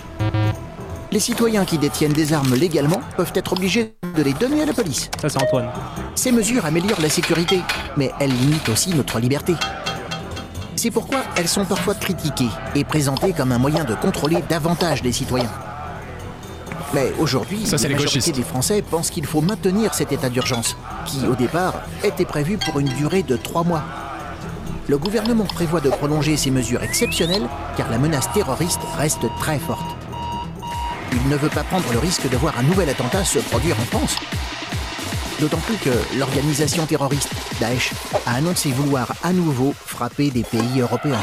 [1.13, 4.73] Les citoyens qui détiennent des armes légalement peuvent être obligés de les donner à la
[4.73, 5.11] police.
[5.21, 5.69] Ça c'est Antoine.
[6.15, 7.61] Ces mesures améliorent la sécurité,
[7.99, 9.53] mais elles limitent aussi notre liberté.
[10.75, 15.13] C'est pourquoi elles sont parfois critiquées et présentées comme un moyen de contrôler davantage les
[15.13, 15.51] citoyens.
[16.95, 18.37] Mais aujourd'hui, la majorité gauchistes.
[18.37, 20.77] des Français pensent qu'il faut maintenir cet état d'urgence,
[21.07, 23.83] qui au départ était prévu pour une durée de trois mois.
[24.89, 29.97] Le gouvernement prévoit de prolonger ces mesures exceptionnelles car la menace terroriste reste très forte.
[31.13, 33.85] Il ne veut pas prendre le risque de voir un nouvel attentat se produire en
[33.85, 34.17] France.
[35.41, 37.31] D'autant plus que l'organisation terroriste
[37.61, 37.93] Daesh
[38.27, 41.21] a annoncé vouloir à nouveau frapper des pays européens.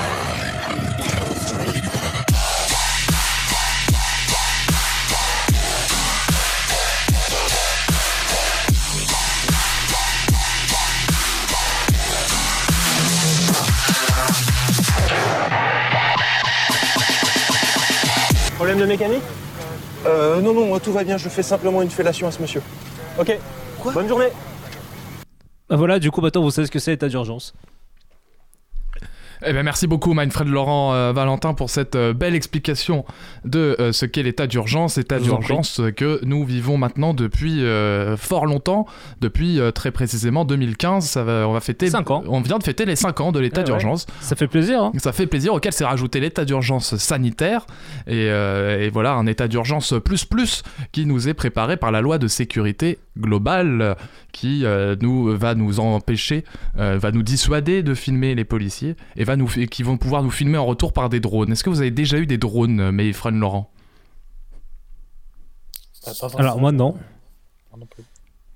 [18.82, 19.22] De mécanique
[20.08, 21.17] Euh, non, non, tout va bien.
[21.17, 22.62] Je fais simplement une fellation à ce monsieur.
[23.20, 23.38] Ok.
[23.94, 24.30] Bonne journée.
[25.70, 27.54] Bah voilà, du coup maintenant vous savez ce que c'est l'état d'urgence.
[29.43, 33.06] Eh ben, merci beaucoup, Mindfred Laurent euh, Valentin, pour cette euh, belle explication
[33.43, 34.99] de euh, ce qu'est l'état d'urgence.
[34.99, 37.62] État d'urgence que nous vivons maintenant depuis
[38.17, 38.86] fort longtemps,
[39.19, 41.06] depuis très précisément 2015.
[41.06, 41.89] Ça va, on va fêter.
[41.89, 42.23] Cinq ans.
[42.27, 43.77] On vient de fêter les 5 ans de l'état Eh ouais.
[43.77, 44.06] d'urgence.
[44.19, 44.84] Ça fait plaisir.
[44.84, 47.65] Hein Ça fait plaisir, auquel s'est rajouté l'état d'urgence sanitaire.
[48.08, 52.17] Et, et voilà, un état d'urgence plus plus qui nous est préparé par la loi
[52.17, 53.95] de sécurité globale
[54.32, 54.63] qui
[55.01, 56.43] nous, va nous empêcher,
[56.75, 60.58] va nous dissuader de filmer les policiers et, va nous, qui vont pouvoir nous filmer
[60.58, 61.52] en retour par des drones.
[61.52, 63.72] Est-ce que vous avez déjà eu des drones, euh, Mayfren Laurent?
[66.38, 66.96] Alors moi non.
[67.76, 67.86] Moi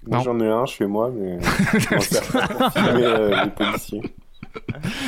[0.08, 0.20] Non.
[0.22, 1.40] j'en ai un chez moi, mais
[2.72, 4.02] filmer euh, les policiers.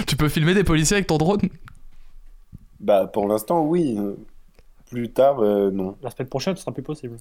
[0.06, 1.41] Tu peux filmer des policiers avec ton drone?
[2.80, 3.97] Bah pour l'instant oui.
[4.89, 5.97] Plus tard, euh, non.
[6.01, 7.17] La semaine prochaine, ce sera plus possible.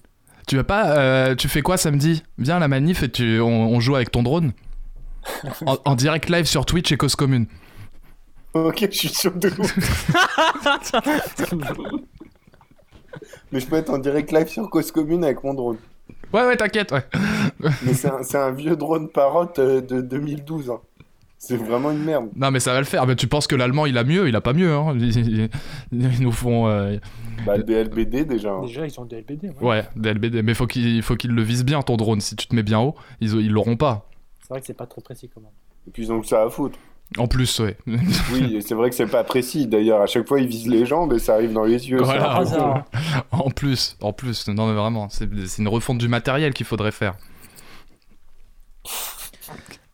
[0.47, 2.23] Tu vas pas, euh, tu fais quoi samedi?
[2.37, 4.53] Viens à la manif et tu, on, on joue avec ton drone
[5.65, 7.47] en, en direct live sur Twitch et Cause Commune.
[8.65, 9.63] Ok, je suis sûr de vous.
[13.51, 15.77] Mais je peux être en direct live sur Cause Commune avec mon drone.
[16.33, 17.03] Ouais, ouais, t'inquiète, ouais.
[17.83, 20.69] Mais c'est un, vieux drone parotte euh, de 2012.
[20.69, 20.79] hein.
[21.39, 22.29] C'est vraiment une merde.
[22.35, 23.05] Non, mais ça va le faire.
[23.05, 24.27] Mais tu penses que l'allemand il a mieux?
[24.27, 24.73] Il a pas mieux.
[24.73, 24.95] Hein.
[24.97, 25.49] Ils, ils-
[25.91, 26.67] ils nous font.
[26.67, 26.97] euh,
[27.45, 28.51] Bah, DLBD déjà.
[28.53, 28.61] hein.
[28.63, 29.51] Déjà, ils ont des LBD.
[29.61, 29.67] Ouais.
[29.67, 30.41] Ouais, des LBD.
[30.41, 32.21] Mais faut qu'il faut qu'il le vise bien ton drone.
[32.21, 34.09] Si tu te mets bien haut, ils ils l'auront pas.
[34.41, 35.51] C'est vrai que c'est pas trop précis quand même.
[35.87, 36.79] Et puis ils ont que ça à foutre.
[37.17, 37.77] En plus, ouais.
[38.33, 39.65] Oui, c'est vrai que c'est pas précis.
[39.67, 42.01] D'ailleurs, à chaque fois ils visent les jambes et ça arrive dans les yeux.
[42.01, 42.85] Voilà.
[43.31, 44.47] en plus, en plus.
[44.49, 47.15] Non, mais vraiment, c'est une refonte du matériel qu'il faudrait faire.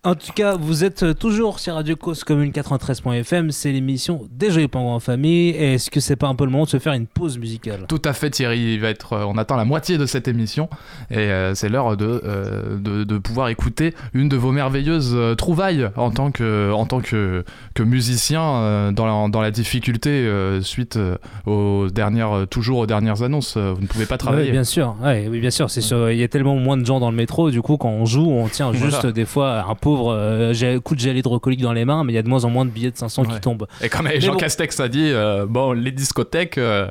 [0.06, 3.52] En tout cas, vous êtes toujours sur Radio Cause Commune 93.fm.
[3.52, 5.52] C'est l'émission Des Joyeux Pingouins en famille.
[5.52, 7.86] Est-ce que c'est pas un peu le moment de se faire une pause musicale?
[7.88, 10.68] Tout à fait Thierry, il va être, euh, on attend la moitié de cette émission
[11.10, 15.36] et euh, c'est l'heure de, euh, de, de pouvoir écouter une de vos merveilleuses euh,
[15.36, 20.30] trouvailles en tant que, en tant que, que musicien dans, la, dans la difficulté
[20.64, 21.00] suite
[21.46, 23.56] aux dernières, toujours aux dernières annonces.
[23.56, 24.48] Vous ne pouvez pas travailler.
[24.48, 24.98] Ouais, bien sûr.
[25.02, 25.70] Ouais, oui, bien sûr.
[25.70, 25.80] C'est.
[26.12, 27.52] Il y a tellement moins de gens dans le métro.
[27.52, 29.12] Du coup, quand on joue, on tient juste Voilà.
[29.14, 32.20] des fois un pauvre euh, coup de gel hydroalcoolique dans les mains, mais il y
[32.20, 33.68] a de moins en moins de billets de 500 qui tombent.
[33.82, 34.38] Et comme Mais Jean bon.
[34.40, 36.88] Castex a dit, euh, bon, les discothèques, euh,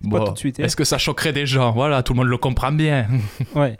[0.00, 0.34] bon, hein.
[0.58, 1.72] est-ce que ça choquerait des gens?
[1.72, 3.06] Voilà, tout le monde le comprend bien.
[3.54, 3.76] Ouais.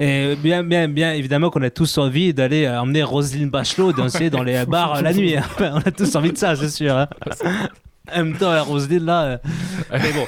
[0.00, 4.30] Et bien, bien, bien évidemment qu'on a tous envie d'aller euh, emmener Roselyne Bachelot danser
[4.30, 5.36] dans les bars la nuit.
[5.36, 5.44] hein.
[5.60, 6.96] on a tous envie de ça, c'est sûr.
[6.96, 7.08] hein.
[8.12, 9.40] En même temps, Roselyne là.
[9.92, 10.26] Mais bon.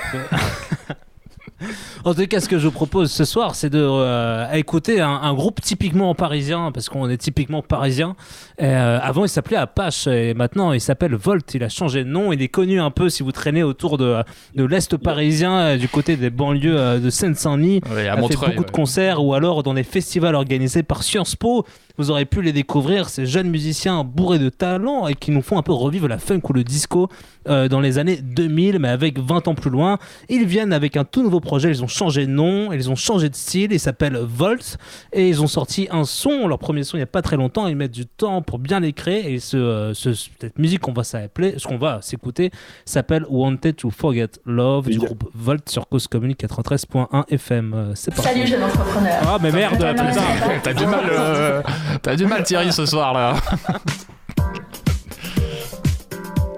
[2.04, 5.08] En tout cas, ce que je vous propose ce soir, c'est de euh, écouter un,
[5.08, 8.14] un groupe typiquement parisien, parce qu'on est typiquement parisien.
[8.60, 11.54] Euh, avant, il s'appelait Apache, et maintenant, il s'appelle Volt.
[11.54, 12.32] Il a changé de nom.
[12.32, 14.22] Il est connu un peu si vous traînez autour de,
[14.54, 17.80] de l'Est parisien, euh, du côté des banlieues de Seine-Saint-Denis.
[17.90, 21.02] Ouais, à il a fait beaucoup de concerts, ou alors dans des festivals organisés par
[21.02, 21.64] Sciences Po.
[21.98, 25.58] Vous aurez pu les découvrir, ces jeunes musiciens bourrés de talent et qui nous font
[25.58, 27.08] un peu revivre la funk ou le disco
[27.48, 29.98] euh, dans les années 2000, mais avec 20 ans plus loin.
[30.28, 33.28] Ils viennent avec un tout nouveau projet, ils ont changé de nom, ils ont changé
[33.28, 34.78] de style, ils s'appellent Volt,
[35.12, 37.66] et ils ont sorti un son, leur premier son il n'y a pas très longtemps,
[37.66, 40.92] ils mettent du temps pour bien les créer, et ce, euh, ce- cette musique qu'on
[40.92, 42.50] va s'appeler, ce qu'on va s'écouter,
[42.84, 47.72] s'appelle Wanted to Forget Love du groupe Volt sur Cause Commune 93.1 FM.
[47.74, 48.30] Euh, C'est parti.
[48.32, 49.14] Salut jeune entrepreneur.
[49.22, 50.22] Ah mais merde, putain.
[50.62, 51.62] T'as du mal, euh,
[52.02, 53.34] t'as du mal Thierry ce soir là.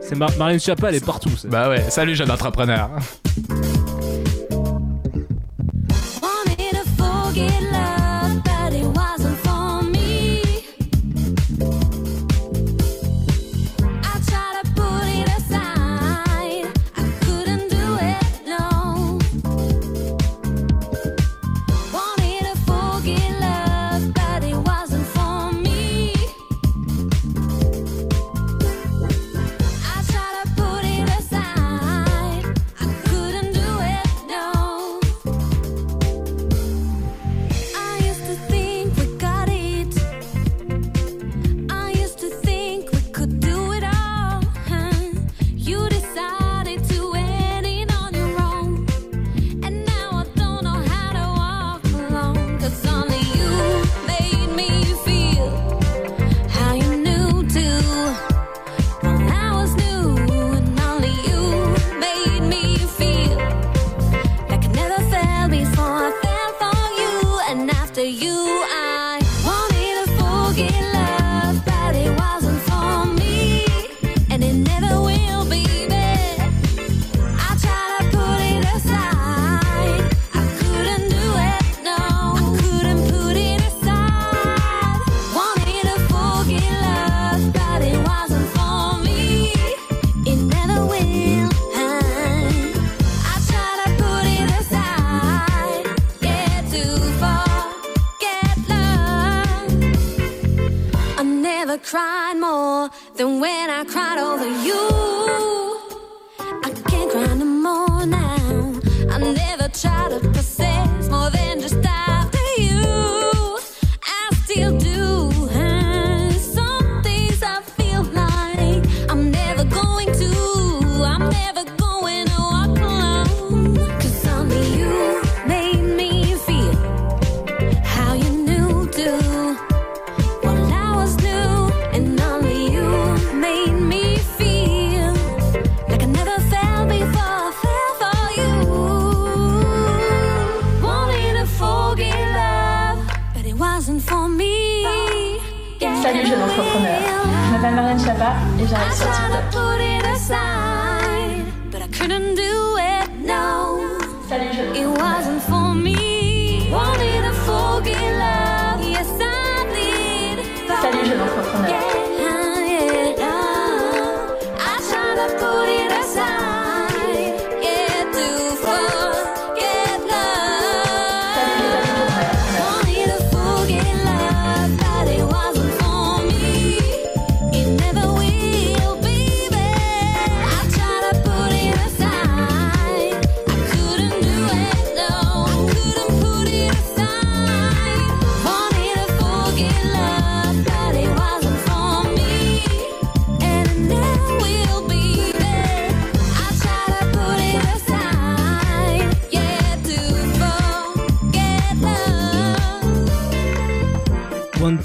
[0.03, 1.31] C'est Mar- Marine Chapa, elle est partout.
[1.45, 2.89] Bah ouais, salut jeune entrepreneur.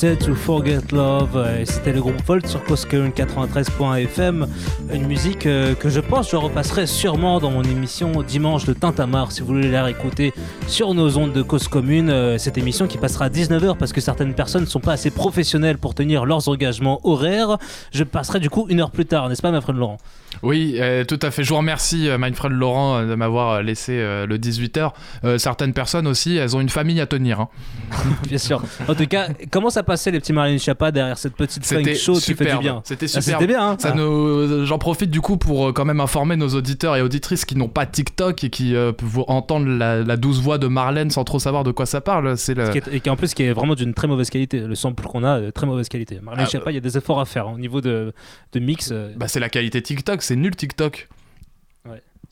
[0.04, 1.64] To Forget Love.
[1.64, 4.46] c'était le groupe Volt sur Coscoon 93.fm.
[4.92, 9.32] Une musique euh, que je pense je repasserai sûrement dans mon émission dimanche de Tintamarre
[9.32, 10.34] si vous voulez la réécouter
[10.68, 12.10] sur nos ondes de Cause Commune.
[12.10, 15.10] Euh, Cette émission qui passera à 19h parce que certaines personnes ne sont pas assez
[15.10, 17.58] professionnelles pour tenir leurs engagements horaires.
[17.92, 19.98] Je passerai du coup une heure plus tard, n'est-ce pas, ma frère Laurent?
[20.44, 21.44] Oui, euh, tout à fait.
[21.44, 24.92] Je vous remercie, Mindfred Laurent, de m'avoir laissé le 18h.
[25.24, 27.40] Euh, certaines personnes aussi, elles ont une famille à tenir.
[27.40, 27.50] hein.
[28.28, 28.62] Bien sûr.
[28.88, 32.14] En tout cas, comment ça passait les petits Marlène Chapa derrière cette petite funk show
[32.14, 32.82] qui fait du bien?
[32.84, 33.24] C'était Ah, super.
[33.40, 33.62] C'était bien.
[33.70, 33.96] hein Ça Ah.
[33.96, 37.56] nous- J'en profite du coup pour euh, quand même informer nos auditeurs et auditrices qui
[37.56, 41.24] n'ont pas TikTok et qui euh, peuvent entendre la, la douce voix de Marlène sans
[41.24, 42.36] trop savoir de quoi ça parle.
[42.38, 42.76] C'est le...
[42.92, 44.62] Et qui en plus qui est vraiment d'une très mauvaise qualité.
[44.62, 46.20] Le sample qu'on a, euh, très mauvaise qualité.
[46.24, 48.14] Marlène Ah, Chapa, il y a des efforts à faire hein, au niveau de,
[48.52, 48.92] de mix.
[49.16, 51.08] Bah, c'est la qualité TikTok, c'est nul TikTok.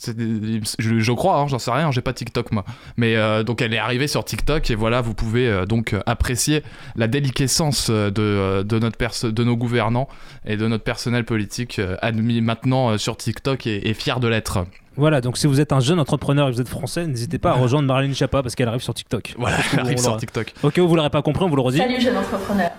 [0.06, 2.66] Je, je crois, hein, j'en sais rien, j'ai pas TikTok moi.
[2.98, 6.02] Mais euh, donc elle est arrivée sur TikTok et voilà, vous pouvez euh, donc euh,
[6.06, 6.64] apprécier
[6.96, 10.08] la déliquescence de, de, notre de nos gouvernants
[10.46, 14.28] et de notre personnel politique euh, admis maintenant euh, sur TikTok et, et fier de
[14.28, 14.66] l'être.
[14.98, 17.52] Voilà, donc si vous êtes un jeune entrepreneur et que vous êtes français, n'hésitez pas
[17.52, 19.36] à rejoindre Marlène Chapa parce qu'elle arrive sur TikTok.
[19.38, 20.54] Voilà, elle vous- arrive sur TikTok.
[20.64, 21.78] Ok, vous l'aurez pas compris, on vous le redit.
[21.78, 22.72] Salut jeune entrepreneur.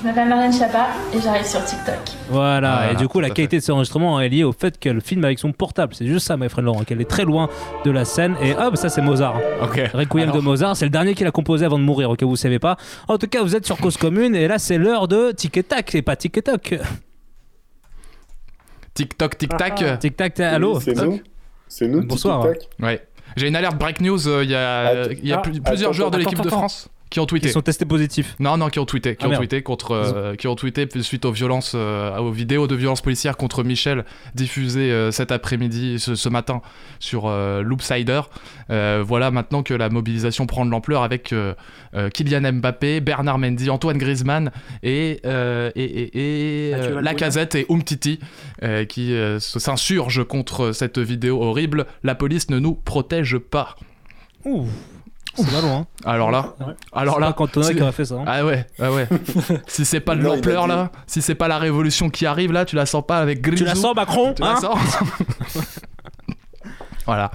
[0.00, 1.94] Je m'appelle Marlène Chapa et j'arrive sur TikTok.
[2.30, 3.34] Voilà, Voilà, et du coup, la fait.
[3.34, 5.94] qualité de cet enregistrement est liée au fait qu'elle filme avec son portable.
[5.94, 7.50] C'est juste ça, my friend Laurent, qu'elle est très loin
[7.84, 8.34] de la scène.
[8.40, 9.38] Et hop, ça c'est Mozart.
[9.62, 9.78] Ok.
[9.92, 12.58] Requiem de Mozart, c'est le dernier qu'il a composé avant de mourir, où vous savez
[12.58, 12.76] pas.
[13.08, 15.62] En tout cas, vous êtes sur Cause Commune et là c'est l'heure de Tic et
[15.64, 16.32] Tac, et pas Tic.
[18.94, 19.82] TikTok, tic-tac.
[19.86, 21.20] Ah, Tic Tac, allô Oui, C'est nous
[21.68, 22.46] C'est nous, Bonsoir.
[22.80, 23.06] Ouais.
[23.36, 25.90] J'ai une alerte break news, euh, il y a, il y a Ah, plus- plusieurs
[25.90, 26.58] attends, joueurs de l'équipe de attends.
[26.58, 27.48] France qui ont tweeté.
[27.48, 28.36] Qui sont testés positifs.
[28.38, 29.42] Non, non, qui ont tweeté, qui Ah, ont merde.
[29.42, 33.36] tweeté contre, euh, qui ont tweeté suite aux violences, euh, aux vidéos de violences policières
[33.36, 34.04] contre Michel
[34.34, 36.62] diffusées euh, cet après-midi, ce, ce matin
[37.00, 38.20] sur euh, Loopsider.
[38.70, 41.54] Euh, voilà maintenant que la mobilisation prend de l'ampleur avec euh,
[41.94, 44.52] euh, Kylian Mbappé, Bernard Mendy, Antoine Griezmann
[44.84, 47.00] et euh, et, et, et, euh.
[47.00, 48.20] Lacazette et Umtiti
[48.62, 51.86] euh, qui euh, s'insurgent contre cette vidéo horrible.
[52.04, 53.74] La police ne nous protège pas.
[54.44, 54.66] Ouh,
[55.34, 55.86] c'est pas loin.
[56.04, 56.74] Alors là, Ouais.
[56.92, 58.14] alors C'est là, pas Cantona qui aurait fait ça.
[58.16, 58.24] hein.
[58.26, 59.08] ah ouais, ah ouais.
[59.66, 62.76] si c'est pas de l'ampleur là, si c'est pas la révolution qui arrive là, tu
[62.76, 63.64] la sens pas avec Grisou.
[63.64, 64.78] tu la sens, Macron Tu la hein sens
[67.06, 67.30] Voilà.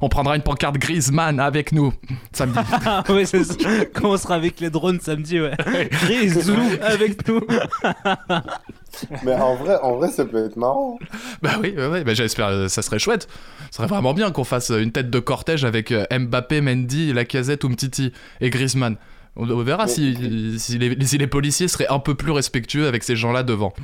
[0.00, 1.92] On prendra une pancarte Griezmann avec nous
[2.32, 2.58] samedi.
[2.84, 3.54] Ah c'est ça.
[3.94, 5.52] Quand on sera avec les drones samedi, ouais.
[5.90, 7.40] Grisou avec nous.
[9.24, 10.98] Mais en vrai, en vrai, ça peut être marrant.
[11.42, 13.28] bah oui, ouais, ouais, bah j'espère, euh, ça serait chouette.
[13.70, 17.12] Ce serait vraiment bien qu'on fasse euh, une tête de cortège avec euh, Mbappé, Mendy,
[17.12, 18.96] Lacazette, Umtiti et Griezmann.
[19.36, 22.86] On, on verra Mais- si, si, les, si les policiers seraient un peu plus respectueux
[22.86, 23.74] avec ces gens-là devant.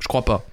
[0.00, 0.44] Je crois pas.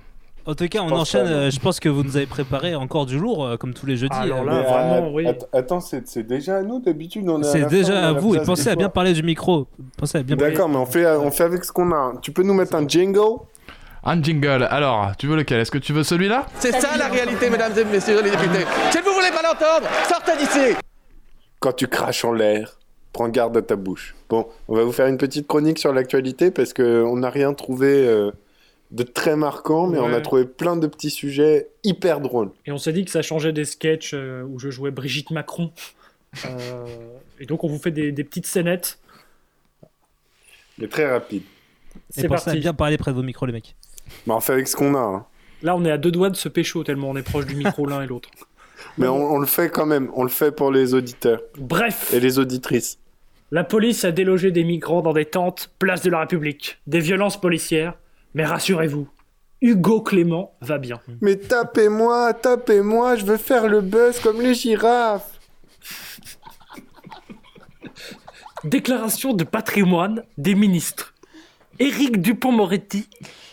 [0.47, 1.25] En tout cas, on enchaîne.
[1.25, 3.97] euh, je pense que vous nous avez préparé encore du lourd, euh, comme tous les
[3.97, 4.15] jeudis.
[4.15, 5.25] Alors euh, là, Mais, vraiment, euh, oui.
[5.27, 7.27] att- Attends, c'est c'est déjà à nous d'habitude.
[7.27, 8.93] on est à C'est déjà a à vous et pensez à bien fois.
[8.93, 9.65] parler du micro.
[9.97, 10.53] Pensez à bien parler.
[10.53, 12.13] D'accord, mais on fait, on fait avec ce qu'on a.
[12.21, 13.19] Tu peux nous mettre un jingle
[14.03, 14.67] Un jingle.
[14.69, 15.59] Alors, tu veux lequel?
[15.61, 16.45] Est-ce que tu veux celui-là?
[16.59, 18.65] C'est ça la réalité, mesdames et messieurs les députés.
[18.91, 20.75] Si vous voulez pas l'entendre, sortez d'ici.
[21.59, 22.77] Quand tu craches en l'air,
[23.13, 24.13] prends garde à ta bouche.
[24.29, 28.05] Bon, on va vous faire une petite chronique sur l'actualité parce qu'on n'a rien trouvé
[28.07, 28.29] euh,
[28.95, 32.49] de très marquant, mais on a trouvé plein de petits sujets hyper drôles.
[32.65, 35.71] Et on s'est dit que ça changeait des sketchs euh, où je jouais Brigitte Macron.
[36.45, 36.85] Euh,
[37.39, 38.97] et donc on vous fait des, des petites scénettes.
[40.77, 41.43] Mais très rapide.
[42.09, 42.57] C'est parti.
[42.59, 43.75] bien parler près de vos micros, les mecs.
[44.27, 44.99] Mais on fait avec ce qu'on a.
[44.99, 45.25] hein.
[45.61, 47.85] Là, on est à deux doigts de se pécho tellement on est proche du micro
[47.89, 48.29] l'un et l'autre.
[48.97, 50.09] Mais on, on le fait quand même.
[50.13, 52.97] On le fait pour les auditeurs Bref, et les auditrices.
[53.51, 56.77] la police a délogé des migrants dans des tentes, place de la République.
[56.87, 57.93] Des violences policières.
[58.35, 59.07] Mais rassurez-vous,
[59.61, 60.99] Hugo Clément va bien.
[61.21, 65.39] Mais tapez-moi, tapez-moi, je veux faire le buzz comme les girafes.
[68.65, 71.13] Déclaration de patrimoine des ministres.
[71.79, 73.07] Éric Dupont-Moretti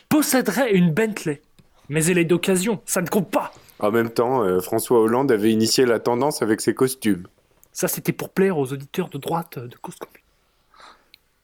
[0.09, 1.43] posséderait une Bentley.
[1.89, 3.53] Mais elle est d'occasion, ça ne compte pas.
[3.79, 7.29] En même temps, euh, François Hollande avait initié la tendance avec ses costumes.
[7.73, 10.17] Ça, c'était pour plaire aux auditeurs de droite de Cause Commune.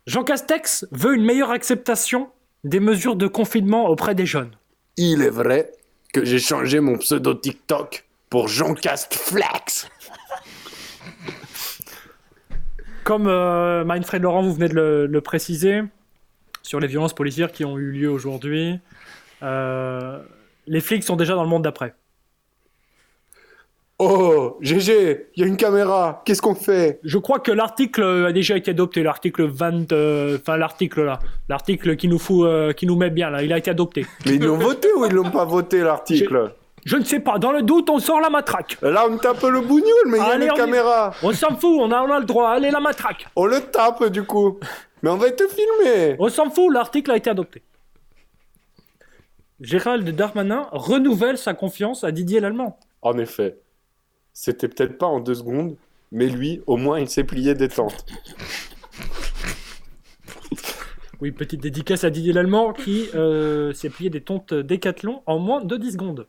[0.06, 2.30] Jean Castex veut une meilleure acceptation
[2.64, 4.50] des mesures de confinement auprès des jeunes.
[4.96, 5.72] Il est vrai
[6.12, 9.88] que j'ai changé mon pseudo TikTok pour Jean Castflex.
[13.04, 15.82] Comme euh, Mindfred Laurent, vous venez de le, le préciser,
[16.62, 18.78] sur les violences policières qui ont eu lieu aujourd'hui,
[19.42, 20.22] euh,
[20.66, 21.94] les flics sont déjà dans le monde d'après.
[24.00, 27.00] Oh, GG, il y a une caméra, qu'est-ce qu'on fait?
[27.02, 31.18] Je crois que l'article a déjà été adopté, l'article 20, euh, enfin l'article là,
[31.48, 34.06] l'article qui nous fout, euh, qui nous met bien là, il a été adopté.
[34.24, 36.52] Mais ils l'ont voté ou ils l'ont pas voté l'article?
[36.84, 38.78] Je ne sais pas, dans le doute, on sort la matraque.
[38.82, 41.12] Là, on tape le bougnoul, mais il y a les caméras.
[41.24, 43.26] On s'en fout, on a, on a le droit, allez la matraque.
[43.34, 44.60] On le tape, du coup.
[45.02, 46.14] Mais on va te filmer.
[46.20, 47.62] On s'en fout, l'article a été adopté.
[49.60, 52.78] Gérald Darmanin renouvelle sa confiance à Didier Lallemand.
[53.02, 53.58] En effet.
[54.40, 55.74] C'était peut-être pas en deux secondes,
[56.12, 58.06] mais lui, au moins, il s'est plié des tentes.
[61.20, 65.60] Oui, petite dédicace à Didier Lallemand qui euh, s'est plié des tontes décathlon en moins
[65.64, 66.28] de 10 secondes.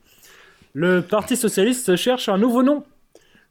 [0.72, 2.82] Le Parti Socialiste cherche un nouveau nom.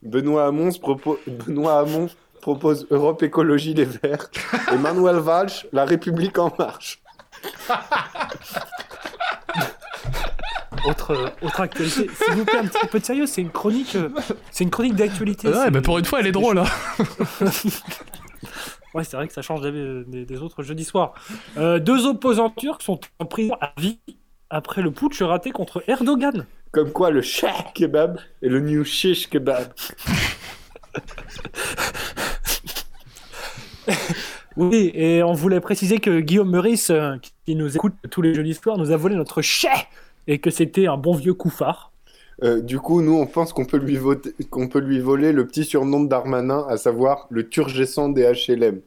[0.04, 2.10] Benoît Hamon, se propo- Benoît Hamon
[2.42, 4.30] propose Europe Écologie Les Verts.
[4.74, 7.02] Et Manuel Valls, La République En Marche.
[10.88, 12.08] Autre, euh, autre actualité.
[12.16, 14.10] S'il vous plaît, un petit peu de sérieux, c'est une chronique, euh,
[14.52, 15.50] c'est une chronique d'actualité.
[15.50, 16.60] Ouais, bah pour une fois, elle est drôle.
[16.60, 16.66] hein.
[18.94, 21.14] Ouais, c'est vrai que ça change des, des- des autres jeudis soirs.
[21.58, 24.00] Euh, deux opposants turcs sont en prison à vie
[24.50, 26.46] après le putsch raté contre Erdogan.
[26.72, 29.74] Comme quoi, le Sheikh Kebab et le New Shish Kebab.
[34.58, 37.16] Oui, et on voulait préciser que Guillaume Meurice, euh,
[37.46, 39.70] qui nous écoute tous les jeudis soirs, nous a volé notre chais
[40.30, 41.92] et que c'était un bon vieux coup phare.
[42.44, 45.46] Euh, du coup, nous, on pense qu'on peut, lui voter- qu'on peut lui voler le
[45.48, 48.80] petit surnom Darmanin, à savoir le turgescent des HLM.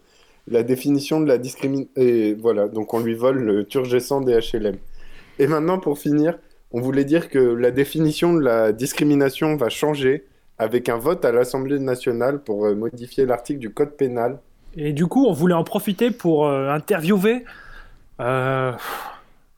[0.47, 1.90] La définition de la discrimination...
[1.97, 4.76] Et voilà, donc on lui vole le turgescent des HLM.
[5.40, 6.38] Et maintenant, pour finir,
[6.70, 10.24] on voulait dire que la définition de la discrimination va changer
[10.59, 14.38] avec un vote à l'Assemblée nationale pour euh, modifier l'article du Code pénal.
[14.76, 17.45] Et du coup, on voulait en profiter pour euh, interviewer
[18.20, 18.72] euh,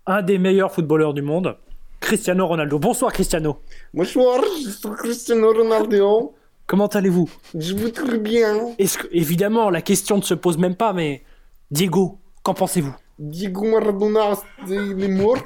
[0.07, 1.57] un des meilleurs footballeurs du monde,
[2.05, 2.79] Cristiano Ronaldo.
[2.79, 3.61] Bonsoir Cristiano.
[3.95, 6.35] Bonsoir, je suis Cristiano Ronaldo.
[6.67, 7.31] Comment allez-vous?
[7.55, 8.75] Je vous très bien.
[8.79, 11.23] Est-ce que, évidemment, la question ne se pose même pas, mais
[11.71, 12.95] Diego, qu'en pensez-vous?
[13.19, 14.35] Diego Maradona,
[14.69, 15.39] il est mort.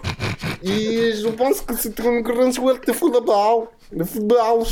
[0.65, 3.69] Et je pense que c'est un grand joueur de football.
[3.93, 4.65] De football.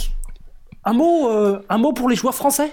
[0.84, 2.72] Un mot, euh, un mot pour les joueurs français?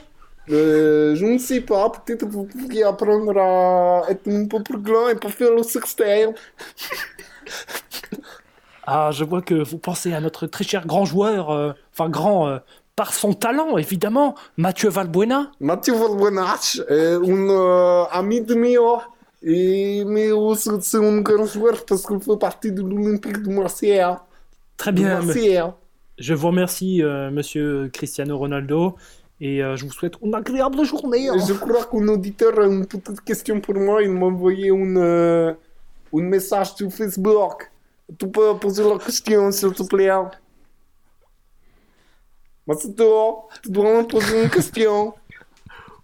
[0.50, 4.80] Euh, je ne sais pas, peut-être que vous pourriez apprendre à être un peu plus
[4.80, 6.34] grand et pas faire le sextail.
[8.86, 12.48] Ah, je vois que vous pensez à notre très cher grand joueur, euh, enfin grand
[12.48, 12.58] euh,
[12.96, 15.52] par son talent, évidemment, Mathieu Valbuena.
[15.60, 16.56] Mathieu Valbuena,
[16.92, 18.98] euh, un euh, ami de mio.
[19.42, 24.02] Et, mais aussi c'est un grand joueur parce qu'il fait partie de l'Olympique de Marseille.
[24.78, 25.22] Très bien.
[25.22, 25.62] Marseille.
[26.18, 28.96] Je vous remercie, monsieur Cristiano Ronaldo,
[29.42, 31.28] et je vous souhaite une agréable journée.
[31.28, 31.36] hein.
[31.46, 34.02] Je crois qu'un auditeur a une petite question pour moi.
[34.04, 35.56] Il m'a envoyé une, un
[36.14, 37.70] message sur Facebook.
[38.20, 40.10] Tu peux poser la question, s'il te plaît
[42.68, 45.14] Masito, tu dois me poser une question.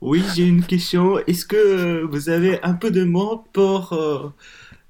[0.01, 1.19] Oui, j'ai une question.
[1.19, 4.29] Est-ce que vous avez un peu de mots pour euh,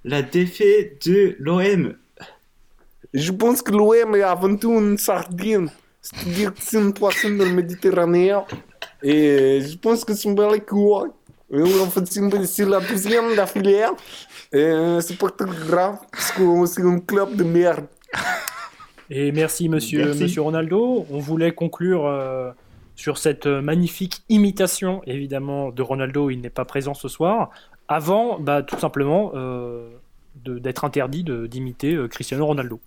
[0.03, 1.95] la défaite de l'OM
[3.13, 5.71] Je pense que l'OM est avant tout une sardine.
[6.01, 8.35] C'est-à-dire que c'est une poisson de la Méditerranée.
[9.03, 10.95] Et je pense que c'est un bel coup.
[11.51, 12.05] Et En fait,
[12.45, 13.87] c'est la deuxième d'affilée.
[14.51, 17.85] Et c'est pas très grave, parce que c'est un club de merde.
[19.11, 20.23] Et merci monsieur, Merci.
[20.23, 21.05] monsieur Ronaldo.
[21.11, 22.51] On voulait conclure euh,
[22.95, 26.29] sur cette euh, magnifique imitation, évidemment, de Ronaldo.
[26.29, 27.49] Il n'est pas présent ce soir.
[27.87, 29.89] Avant, bah, tout simplement, euh,
[30.43, 32.79] de- d'être interdit de- d'imiter euh, Cristiano Ronaldo.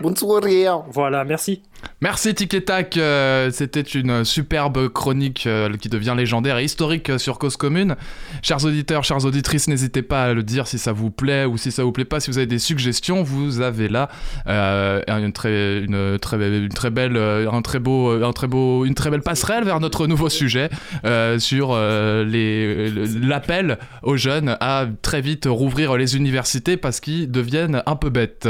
[0.00, 0.66] Bonne soirée.
[0.90, 1.62] Voilà, merci.
[2.00, 7.10] Merci Tic et Tac, euh, c'était une superbe chronique euh, qui devient légendaire et historique
[7.10, 7.96] euh, sur Cause Commune.
[8.42, 11.70] Chers auditeurs, chères auditrices, n'hésitez pas à le dire si ça vous plaît ou si
[11.70, 12.20] ça vous plaît pas.
[12.20, 14.08] Si vous avez des suggestions, vous avez là
[14.46, 18.94] euh, une, très, une, très, une très belle, un très beau, un très beau, une
[18.94, 20.70] très belle passerelle vers notre nouveau sujet
[21.04, 27.30] euh, sur euh, les- l'appel aux jeunes à très vite rouvrir les universités parce qu'ils
[27.30, 28.48] deviennent un peu bêtes.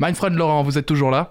[0.00, 1.30] Mindfriend Laurent, vous êtes toujours là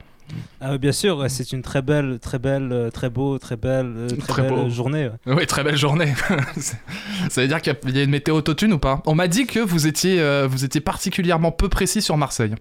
[0.62, 3.94] Ah, bien sûr, ouais, c'est une très belle, très belle, euh, très beau, très belle,
[3.96, 4.70] euh, très, Très belle beau.
[4.70, 5.10] journée.
[5.26, 5.34] ouais.
[5.36, 6.14] Oui, très belle journée.
[6.58, 6.78] C'est-
[7.30, 9.02] Ça veut dire qu'il y a- une météo autotune ou pas?
[9.06, 12.56] On m'a dit que vous étiez, euh, vous étiez particulièrement peu précis sur Marseille.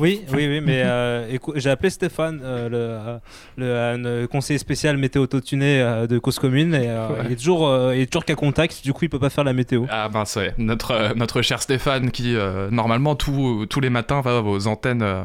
[0.00, 3.18] Oui, oui, oui, mais euh, j'ai appelé Stéphane, euh, le, euh,
[3.56, 7.14] le, euh, le conseiller spécial météo autotuné euh, de Cause Commune, et euh, Ouais.
[7.26, 9.44] il est toujours, euh, il est toujours qu'à contact, du coup il peut pas faire
[9.44, 9.84] la météo.
[9.90, 10.52] Ah mince, ouais.
[10.58, 15.02] Notre, euh, notre cher Stéphane qui, euh, normalement, tout- tous les matins va aux antennes,
[15.02, 15.22] euh,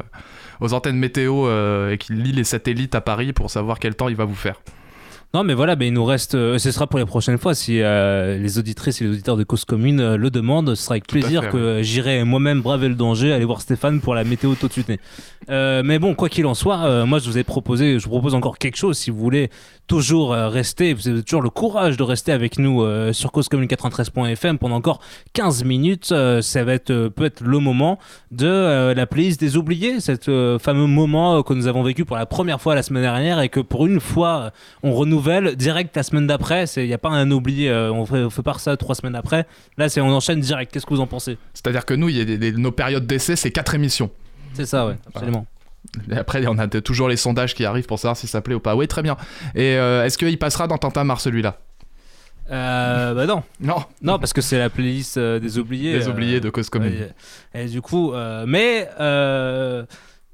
[0.60, 4.08] aux antennes météo euh, et qui lit les satellites à Paris pour savoir quel temps
[4.08, 4.60] il va vous faire.
[5.32, 6.34] Non, mais voilà, mais il nous reste.
[6.34, 7.54] euh, ce sera pour les prochaines fois.
[7.54, 10.94] Si euh, les auditrices et les auditeurs de Cause Commune euh, le demandent, ce sera
[10.94, 14.56] avec plaisir fait, que j'irai moi-même braver le danger, aller voir Stéphane pour la météo
[14.56, 14.90] tout de suite.
[15.48, 18.58] Mais bon, quoi qu'il en soit, moi je vous ai proposé, je vous propose encore
[18.58, 19.50] quelque chose si vous voulez
[19.90, 23.48] toujours euh, rester, vous avez toujours le courage de rester avec nous euh, sur Cause
[23.48, 25.00] Commune 93.fm pendant encore
[25.32, 26.12] 15 minutes.
[26.12, 27.98] euh, ça va être peut-être le moment
[28.30, 30.26] de la playlist des oubliés, cet
[30.60, 33.58] fameux moment que nous avons vécu pour la première fois la semaine dernière et que
[33.58, 34.52] pour une fois
[34.84, 36.66] on renouvelle direct la semaine d'après.
[36.76, 39.16] Il n'y a pas un oublié, euh, on fait, on fait pas ça trois semaines
[39.16, 39.44] après.
[39.76, 40.72] Là, c'est on enchaîne direct.
[40.72, 41.36] Qu'est-ce que vous en pensez?
[41.52, 44.10] C'est-à-dire que nous, il y a des- des- nos périodes d'essai, c'est 4 émissions.
[44.54, 45.46] C'est ça, ouais, absolument.
[46.14, 48.60] Après, on a de- toujours les sondages qui arrivent pour savoir si ça plaît ou
[48.60, 48.74] pas.
[48.76, 49.16] Oui, très bien.
[49.54, 51.58] Et euh, est-ce qu'il passera dans Tintamar celui-là?
[52.50, 53.42] Euh, bah non.
[53.60, 53.84] Non.
[54.02, 55.92] Non, parce que c'est la playlist euh, des oubliés.
[55.98, 56.92] Des oubliés de Cause Commune.
[57.54, 58.12] Et, et du coup,
[58.46, 58.88] mais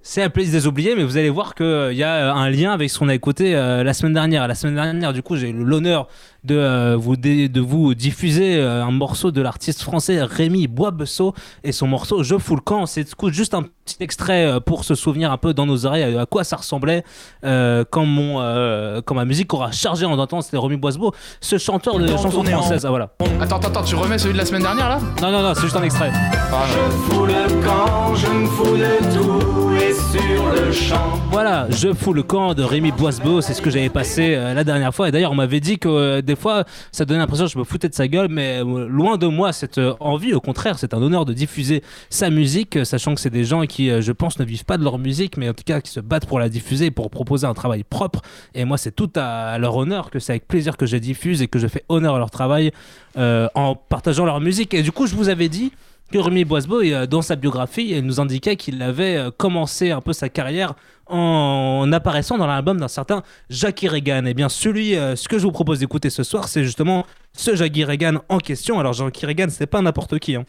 [0.03, 2.89] c'est la playlist des oubliés, mais vous allez voir qu'il y a un lien avec
[2.91, 4.47] ce qu'on a écouté la semaine dernière.
[4.49, 6.09] La semaine dernière, du coup, j'ai eu l'honneur
[6.47, 11.35] de, euh, vous dé- de vous diffuser euh, un morceau de l'artiste français Rémi Boisbesso
[11.65, 12.87] et son morceau Je fous le camp.
[12.87, 15.87] C'est du coup juste un petit extrait euh, pour se souvenir un peu dans nos
[15.87, 17.05] oreilles à quoi ça ressemblait
[17.45, 20.43] euh, quand, mon, euh, quand ma musique aura chargé en entendre.
[20.45, 22.85] C'était Rémi Boisbeau, ce chanteur de chansons françaises.
[22.87, 23.11] Ah, voilà.
[23.41, 24.99] Attends, attends, attends, tu remets celui de la semaine dernière là?
[25.21, 26.13] Non, non, non, c'est juste un extrait.
[26.13, 31.19] Je fous le camp, je me fous de tout et sur le champ.
[31.31, 34.65] Voilà, je fous le camp de Rémi Boisbeau, c'est ce que j'avais passé euh, la
[34.65, 35.09] dernière fois.
[35.09, 37.89] Et d'ailleurs, on m'avait dit que euh, fois, ça donnait l'impression que je me foutais
[37.89, 40.35] de sa gueule, mais euh, loin de moi cette euh, envie.
[40.35, 43.63] Au contraire, c'est un honneur de diffuser sa musique, euh, sachant que c'est des gens
[43.63, 46.01] qui, je pense, ne vivent pas de leur musique, mais en tout cas qui se
[46.01, 48.23] battent pour la diffuser, pour proposer un travail propre.
[48.55, 51.49] Et moi, c'est tout à leur honneur que c'est avec plaisir que je diffuse et
[51.49, 52.71] que je fais honneur à leur travail
[53.17, 54.75] en partageant leur musique.
[54.75, 55.73] Et du coup, je vous avais dit
[56.11, 60.01] que Rémi Boisbeau, euh, dans sa biographie, il nous indiquait qu'il avait euh, commencé un
[60.01, 60.75] peu sa carrière
[61.09, 64.25] en apparaissant dans l'album d'un certain Jackie Reagan.
[64.27, 67.55] Et bien, celui, euh, ce que je vous propose d'écouter ce soir, c'est justement ce
[67.55, 68.79] Jackie Reagan en question.
[68.81, 70.37] Alors, Jackie Reagan, c'est pas n'importe qui.
[70.37, 70.45] hein.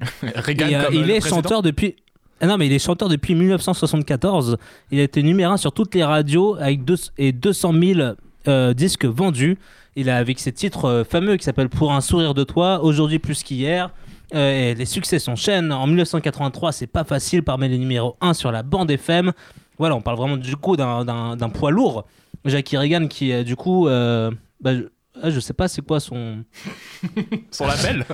[0.22, 1.96] Reagan Et, euh, comme il est chanteur depuis.
[2.40, 4.56] Ah non, mais il est chanteur depuis 1974.
[4.90, 8.00] Il a été numéro 1 sur toutes les radios avec deux, et 200 000
[8.48, 9.58] euh, disques vendus.
[9.94, 13.20] Il a avec ses titres euh, fameux qui s'appellent Pour un sourire de toi, Aujourd'hui
[13.20, 13.90] plus qu'hier.
[14.34, 15.72] Euh, et les succès s'enchaînent.
[15.72, 19.32] En 1983, c'est pas facile parmi les numéros 1 sur la bande FM.
[19.78, 22.04] Voilà, on parle vraiment du coup d'un- poids lourd.
[22.44, 24.30] Jackie Reagan qui, euh, du coup, euh,
[24.60, 24.82] bah, je,
[25.22, 26.42] ah, je sais pas c'est quoi son.
[27.50, 28.04] Son label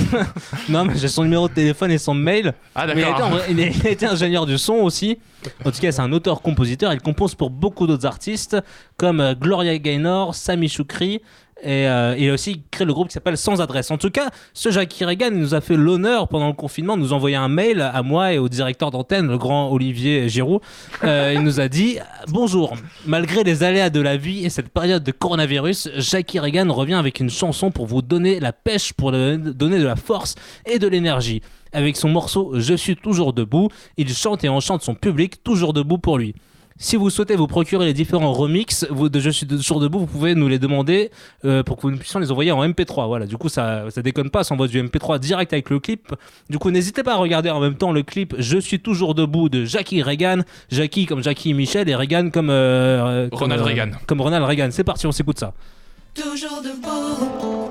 [0.68, 2.52] non, mais j'ai son numéro de téléphone et son mail.
[2.74, 3.30] Ah, d'accord.
[3.48, 5.18] il il était ingénieur du son aussi.
[5.64, 6.92] En tout cas, c'est un auteur-compositeur.
[6.92, 8.56] Il compose pour beaucoup d'autres artistes
[8.96, 11.20] comme Gloria Gaynor, Sami Choukri.
[11.62, 13.92] Et euh, il a aussi créé le groupe qui s'appelle Sans Adresse.
[13.92, 17.12] En tout cas, ce Jackie Reagan nous a fait l'honneur pendant le confinement de nous
[17.12, 20.60] envoyer un mail à moi et au directeur d'antenne, le grand Olivier Giroud.
[21.04, 21.98] Euh, il nous a dit
[22.28, 22.74] Bonjour,
[23.06, 27.20] malgré les aléas de la vie et cette période de coronavirus, Jackie Reagan revient avec
[27.20, 30.34] une chanson pour vous donner la pêche, pour donner de la force
[30.66, 31.42] et de l'énergie.
[31.72, 35.98] Avec son morceau Je suis toujours debout, il chante et enchante son public toujours debout
[35.98, 36.34] pour lui.
[36.84, 40.06] Si vous souhaitez vous procurer les différents remixes vous, de Je suis toujours debout, vous
[40.06, 41.12] pouvez nous les demander
[41.44, 43.06] euh, pour que nous puissions les envoyer en MP3.
[43.06, 46.12] Voilà, du coup, ça, ça déconne pas, ça envoie du MP3 direct avec le clip.
[46.50, 49.48] Du coup, n'hésitez pas à regarder en même temps le clip Je suis toujours debout
[49.48, 50.40] de Jackie Reagan.
[50.72, 52.50] Jackie comme Jackie Michel et Reagan comme.
[52.50, 53.90] euh, comme, Ronald euh, Reagan.
[54.08, 54.68] Comme Ronald Reagan.
[54.72, 55.54] C'est parti, on s'écoute ça.
[56.14, 57.70] Toujours debout.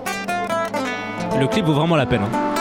[1.38, 2.22] Le clip vaut vraiment la peine.
[2.24, 2.61] hein.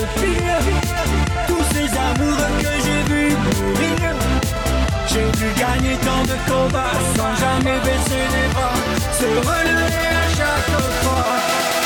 [0.00, 0.62] Le pire,
[1.46, 4.10] tous ces amoureux que j'ai vus mourir.
[5.06, 8.78] J'ai dû gagner tant de combats sans jamais baisser les bras,
[9.18, 10.70] se relever à chaque
[11.02, 11.30] fois.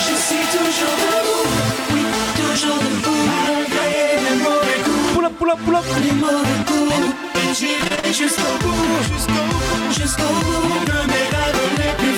[0.06, 1.48] Je suis toujours debout.
[1.92, 2.04] Oui,
[2.40, 3.24] toujours debout.
[3.32, 3.90] Malgré
[4.24, 5.24] les mauvais coups.
[5.24, 5.84] Up, pull up.
[6.02, 6.92] Les mauvais coups.
[7.36, 8.92] Et j'irai jusqu'au bout.
[9.12, 9.92] Jusqu'au bout.
[9.98, 12.13] Jusqu'au bout de mes rêves les plus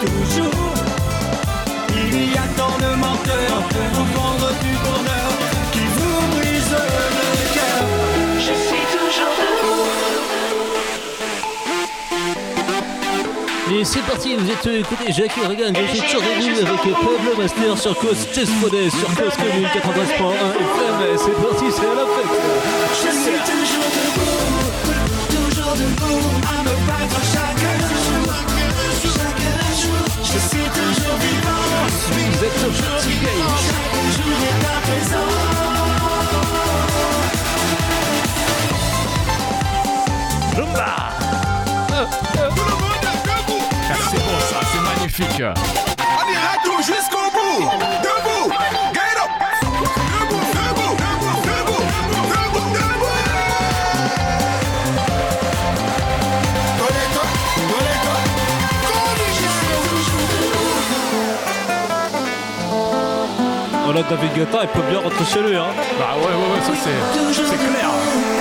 [0.00, 0.74] toujours.
[1.90, 5.30] Il y a tant de menteurs pour vous vendre du bonheur
[5.72, 7.82] qui vous brise le cœur.
[8.38, 9.86] Je suis toujours debout.
[13.74, 17.78] Et c'est parti, vous êtes écoutez Jackie Regan, je suis toujours debout avec Pablo Master
[17.78, 19.74] sur Cause Chess Fodet sur Cause Commune 93.1
[20.66, 20.98] FM.
[21.16, 22.34] C'est parti, c'est à la fête.
[22.92, 24.44] Je suis toujours debout,
[25.30, 26.65] toujours debout
[32.46, 33.42] Vous êtes sur Shorty Game.
[34.12, 34.32] Chaque jour
[45.40, 45.95] est
[64.02, 65.56] David Guetta, il peut bien rentrer chez lui.
[65.56, 65.68] Hein.
[65.98, 68.35] Bah ouais, ouais, ouais, ça c'est clair.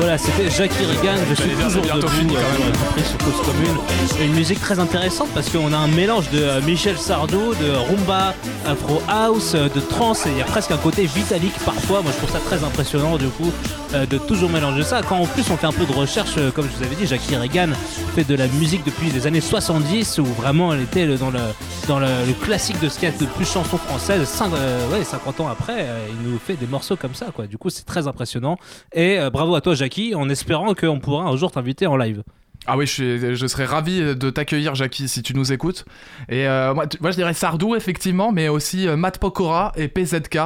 [0.00, 2.64] Voilà, c'était Jackie Regan, je suis toujours debout, fini, quand euh,
[2.96, 3.04] même.
[3.04, 3.76] sur Cause Commune.
[4.24, 8.34] Une musique très intéressante parce qu'on a un mélange de euh, Michel Sardou, de rumba,
[8.70, 12.02] afro house, de trance et il y a presque un côté vitalique parfois.
[12.02, 13.52] Moi je trouve ça très impressionnant du coup
[13.94, 15.02] euh, de toujours mélanger ça.
[15.02, 17.06] Quand en plus on fait un peu de recherche, euh, comme je vous avais dit,
[17.06, 17.70] Jackie Regan
[18.14, 21.40] fait de la musique depuis les années 70 où vraiment elle était dans le
[21.88, 22.06] dans le,
[22.40, 24.28] classique de ce qu'il y a de plus chanson française.
[24.54, 27.46] Euh, ouais, 50 ans après, il nous fait des morceaux comme ça quoi.
[27.46, 28.56] Du coup c'est très impressionnant
[28.92, 32.22] et bravo à toi Jackie en espérant qu'on pourra un jour t'inviter en live.
[32.66, 35.84] Ah oui, je, suis- je serais ravi de t'accueillir, Jackie, si tu nous écoutes.
[36.28, 39.88] Et euh, moi, tu- moi, je dirais Sardou, effectivement, mais aussi euh, Matt Pokora et
[39.88, 40.38] PZK,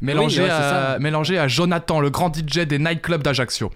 [0.00, 0.98] mélangés, ouais, à, ça.
[1.00, 3.70] mélangés à Jonathan, le grand DJ des nightclubs d'Ajaccio.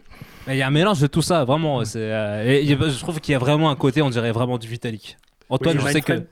[0.48, 1.84] Il y a un mélange de tout ça, vraiment.
[1.84, 4.68] C'est, euh, et je trouve qu'il y a vraiment un côté, on dirait vraiment du
[4.68, 5.18] Vitalik.
[5.48, 6.12] Antoine, Oui, je sais que.
[6.12, 6.26] Mindfriend-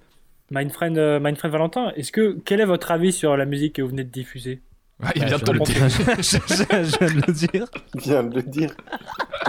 [0.50, 3.88] Mindfriend, euh, Mindfriend Valentin, est-ce que quel est votre avis sur la musique que vous
[3.88, 4.62] venez de diffuser?
[5.14, 5.88] Il vient de te le dire.
[5.88, 7.66] je, viens de le dire.
[7.94, 8.70] Il vient de le dire.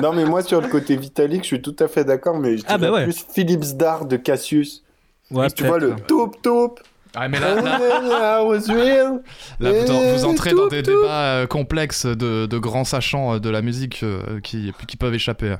[0.01, 2.63] Non, mais moi, sur le côté vitalique, je suis tout à fait d'accord, mais je
[2.67, 3.05] Ah, bah ouais.
[3.05, 4.83] plus Philips Dar de Cassius.
[5.31, 6.79] Ouais, tu vois le toup toup.
[7.15, 12.83] Ah, mais là, vous, en- vous entrez dans des débats euh, complexes de, de grands
[12.83, 15.55] sachants euh, de la musique euh, qui, qui peuvent échapper.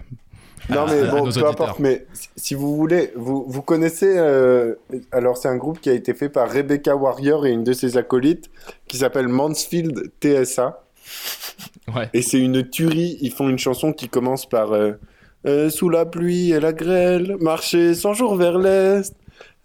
[0.70, 2.06] Non à- mais à bon, peu importe, mais
[2.36, 4.76] si- vous voulez, vous, vous connaissez, euh,
[5.12, 7.98] alors c'est un groupe qui a été fait par Rebecca Warrior et une de ses
[7.98, 8.50] acolytes
[8.88, 10.84] qui s'appelle Mansfield TSA.
[11.96, 12.10] Ouais.
[12.14, 14.94] Et c'est une tuerie, ils font une chanson qui commence par euh,
[15.48, 19.16] Euh, Sous la pluie et la grêle, marcher 100 jours vers l'est,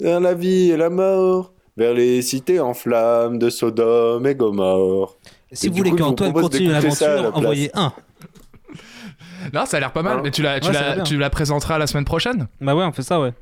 [0.01, 5.17] vers la vie et la mort, vers les cités en flammes de Sodome et Gomorre.
[5.51, 7.93] Si Et vous voulez qu'Antoine continue l'aventure, envoyez un.
[9.53, 11.05] Non, ça a l'air pas mal, mais tu la, tu, Ouais, ça la, va bien.
[11.05, 12.49] tu la présenteras la semaine prochaine?
[12.61, 13.33] Bah ouais, on fait ça, ouais.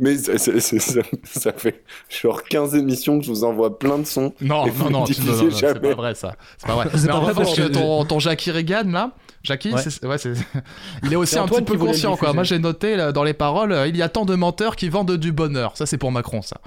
[0.00, 3.98] Mais ça, ça- ça- ça- ça fait genre 15 émissions que je vous envoie plein
[3.98, 4.32] de sons.
[4.40, 6.36] Non, et vous non, non, non, c'est pas vrai ça.
[6.56, 6.86] C'est pas vrai.
[6.96, 9.10] C'est pas en vrai parce que ton, ton Jackie Regan là,
[9.42, 9.82] Jackie, Ouais.
[9.82, 10.34] c'est- ouais, c'est-
[11.02, 12.32] il est aussi un petit peu conscient quoi.
[12.32, 14.88] Moi j'ai noté là, dans les paroles, euh, il y a tant de menteurs qui
[14.88, 15.76] vendent du bonheur.
[15.76, 16.58] Ça c'est pour Macron ça.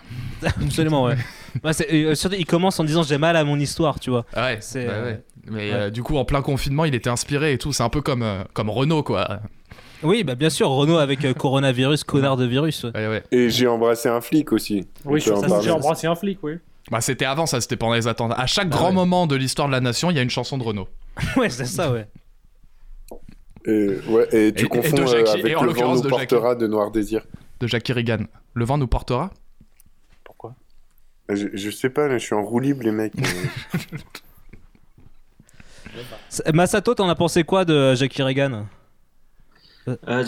[0.61, 1.15] Absolument, ouais.
[1.63, 4.25] Bah, euh, surtout, il commence en disant j'ai mal à mon histoire, tu vois.
[4.35, 5.23] Ouais, C'est, bah euh, ouais.
[5.47, 5.73] Mais ouais.
[5.73, 7.73] euh, du coup en plein confinement, il était inspiré et tout.
[7.73, 9.39] C'est un peu comme euh, comme Renault quoi.
[10.03, 12.83] Oui, bah bien sûr, Renault avec euh, coronavirus, connard de virus.
[12.83, 12.91] ouais.
[12.95, 13.23] Ouais, ouais.
[13.31, 14.87] Et j'ai embrassé un flic aussi.
[15.05, 16.53] Oui, ça, j'ai embrassé un flic, oui.
[16.89, 18.33] Bah c'était avant ça, c'était pendant les attentes.
[18.35, 18.93] À chaque Ah grand ouais.
[18.95, 20.87] moment de l'histoire de la nation, il y a une chanson de Renault.
[21.37, 22.07] ouais, c'est ça, ouais.
[23.65, 26.01] Et, ouais, et tu Et- et confonds de Jackie, avec et en Le vent nous
[26.01, 26.25] de Jackie.
[26.27, 27.23] portera de Noir Désir.
[27.59, 28.25] De Jackie Regan.
[28.55, 29.29] Le vent nous portera?
[31.29, 33.13] Je, je sais pas, là, je suis en roue libre, les mecs.
[36.53, 38.67] Masato, t'en as pensé quoi de Jackie Regan
[40.07, 40.23] Euh,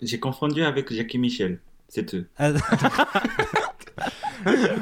[0.00, 1.58] j'ai- confondu avec Jackie Michel.
[1.88, 2.24] C'est tout.
[2.38, 2.50] Ah,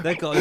[0.03, 0.35] D'accord.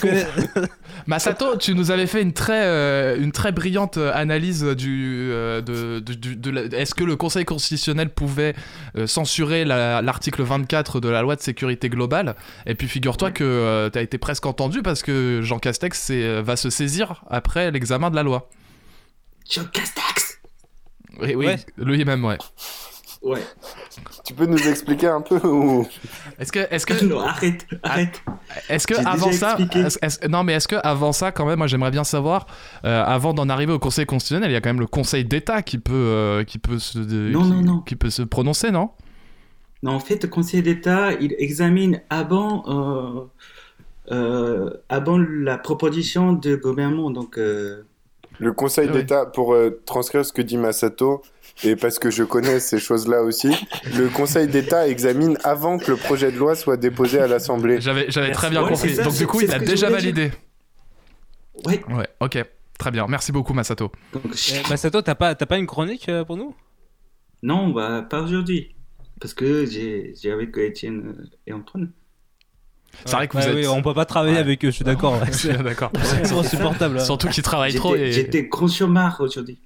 [0.00, 0.26] Connais-
[1.06, 6.00] Masato, tu nous avais fait une très, euh, une très brillante analyse du, euh, de,
[6.00, 8.54] de- du- de la- est-ce que le Conseil constitutionnel pouvait
[8.96, 12.34] euh, censurer la- l'article 24 de la loi de sécurité globale?
[12.66, 16.68] Et puis figure-toi que tu as été presque entendu parce que Jean Castex va se
[16.70, 18.48] saisir après l'examen de la loi.
[19.48, 20.38] Jean Castex
[21.20, 21.56] Oui, oui, Ouais.
[21.78, 22.38] lui-même, ouais.
[23.22, 23.42] Ouais.
[24.24, 25.86] Tu peux nous expliquer un peu ou...
[26.38, 28.22] Est-ce que, est-ce que, Non, arrête, arrête.
[28.68, 29.80] est-ce que avant ça, expliqué.
[29.80, 32.46] est-ce- est-ce- non mais est-ce que avant ça, quand même, moi j'aimerais bien savoir,
[32.84, 35.62] euh, avant d'en arriver au Conseil constitutionnel, il y a quand même le Conseil d'État
[35.62, 37.80] qui peut, euh, qui peut se, de- Non, qui, non, non.
[37.80, 38.90] qui peut se prononcer, non?
[39.82, 43.24] Non, en fait, le Conseil d'État, il examine avant, euh,
[44.12, 47.10] euh, avant la proposition de gouvernement.
[47.10, 47.82] Donc, euh,
[48.38, 49.00] Le Conseil Ah oui.
[49.00, 51.22] d'État, pour euh, transcrire ce que dit Masato,
[51.64, 53.50] et parce que je connais ces choses-là aussi,
[53.96, 57.80] le Conseil d'État examine avant que le projet de loi soit déposé à l'Assemblée.
[57.80, 58.94] J'avais, très bien Ouais, compris.
[58.94, 60.32] ça, Donc du coup, il a déjà validé.
[61.66, 61.82] ouais.
[61.88, 62.44] Ouais, ok,
[62.78, 63.06] très bien.
[63.08, 63.90] Merci beaucoup, Masato.
[64.12, 66.54] Donc, Euh, Masato, t'as pas, une chronique euh, pour nous?
[67.42, 68.74] Non, bah, pas aujourd'hui.
[69.20, 71.90] Parce que j'ai avec Étienne et Antoine.
[73.04, 73.54] C'est vrai que Ouais, vous êtes.
[73.56, 74.40] oui, on peut pas travailler Ouais.
[74.40, 75.20] avec eux, je suis d'accord.
[75.32, 75.90] suis d'accord.
[76.02, 76.98] C'est insupportable.
[76.98, 77.04] hein.
[77.04, 78.12] Surtout qu'il travaille trop J'étais et.
[78.12, 79.58] j'étais grand chômeur aujourd'hui.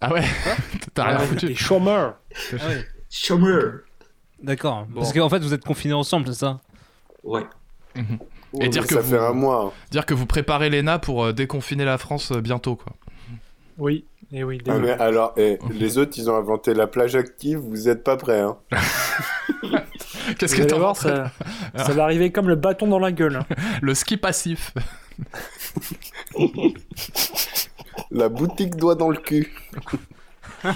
[0.00, 0.22] Ah ouais?
[0.94, 1.54] T'as rien Ah ouais, foutu.
[1.54, 2.14] chômeur.
[2.52, 2.86] Ah ouais.
[3.10, 3.72] Chômeur.
[4.42, 4.86] D'accord.
[4.88, 5.00] Bon.
[5.00, 6.60] Parce qu'en fait, vous êtes confinés ensemble, c'est ça?
[7.22, 7.44] Ouais.
[7.94, 8.18] Mhm.
[8.54, 9.72] Ouais, Et dire que ça vous- fait un mois.
[9.90, 12.94] Dire que vous préparez l'ENA pour euh, déconfiner la France euh, bientôt, quoi.
[13.78, 14.58] Oui, et oui.
[14.68, 18.16] Ah, mais alors, eh, les autres, ils ont inventé la plage active, vous êtes pas
[18.16, 18.40] prêts.
[18.40, 18.56] Hein.
[20.38, 21.30] Qu'est-ce que t'en voir, penses ça,
[21.76, 23.40] ça va arriver comme le bâton dans la gueule.
[23.82, 24.74] Le ski passif.
[28.10, 29.52] La boutique doigt dans le cul.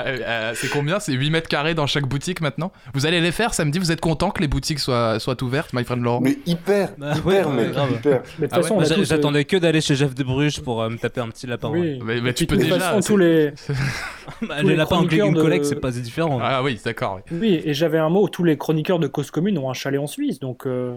[0.00, 1.00] Euh, euh, c'est combien?
[1.00, 2.70] C'est 8 mètres carrés dans chaque boutique maintenant?
[2.94, 3.80] Vous allez les faire samedi?
[3.80, 6.20] Vous êtes content que les boutiques soient, soient ouvertes, my friend Laurent?
[6.20, 7.90] Mais hyper, Bah, hyper, ouais, ouais, mec, grave.
[7.92, 8.22] hyper.
[8.38, 10.88] Mais de toute Ah façon, euh, J'attendais que d'aller chez Jeff de Bruges pour euh,
[10.88, 11.68] me taper un petit lapin.
[11.70, 11.98] Oui.
[12.04, 12.90] Mais, tu peux de toute déjà.
[12.92, 13.50] façon, tous les...
[14.42, 16.38] Bah, Tous les les lapins en chroniqueurs une de- collègue, c'est pas différent.
[16.40, 17.18] Ah oui, d'accord.
[17.30, 17.38] oui.
[17.40, 20.06] Oui, et j'avais un mot, tous les chroniqueurs de cause commune ont un chalet en
[20.06, 20.94] Suisse, donc euh,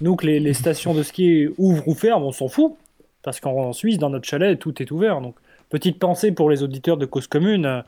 [0.00, 2.74] nous que les, les stations de ski ouvrent ou ferment, on s'en fout,
[3.22, 5.20] parce qu'en Suisse, dans notre chalet, tout est ouvert.
[5.20, 5.34] Donc,
[5.68, 7.82] petite pensée pour les auditeurs de cause commune euh,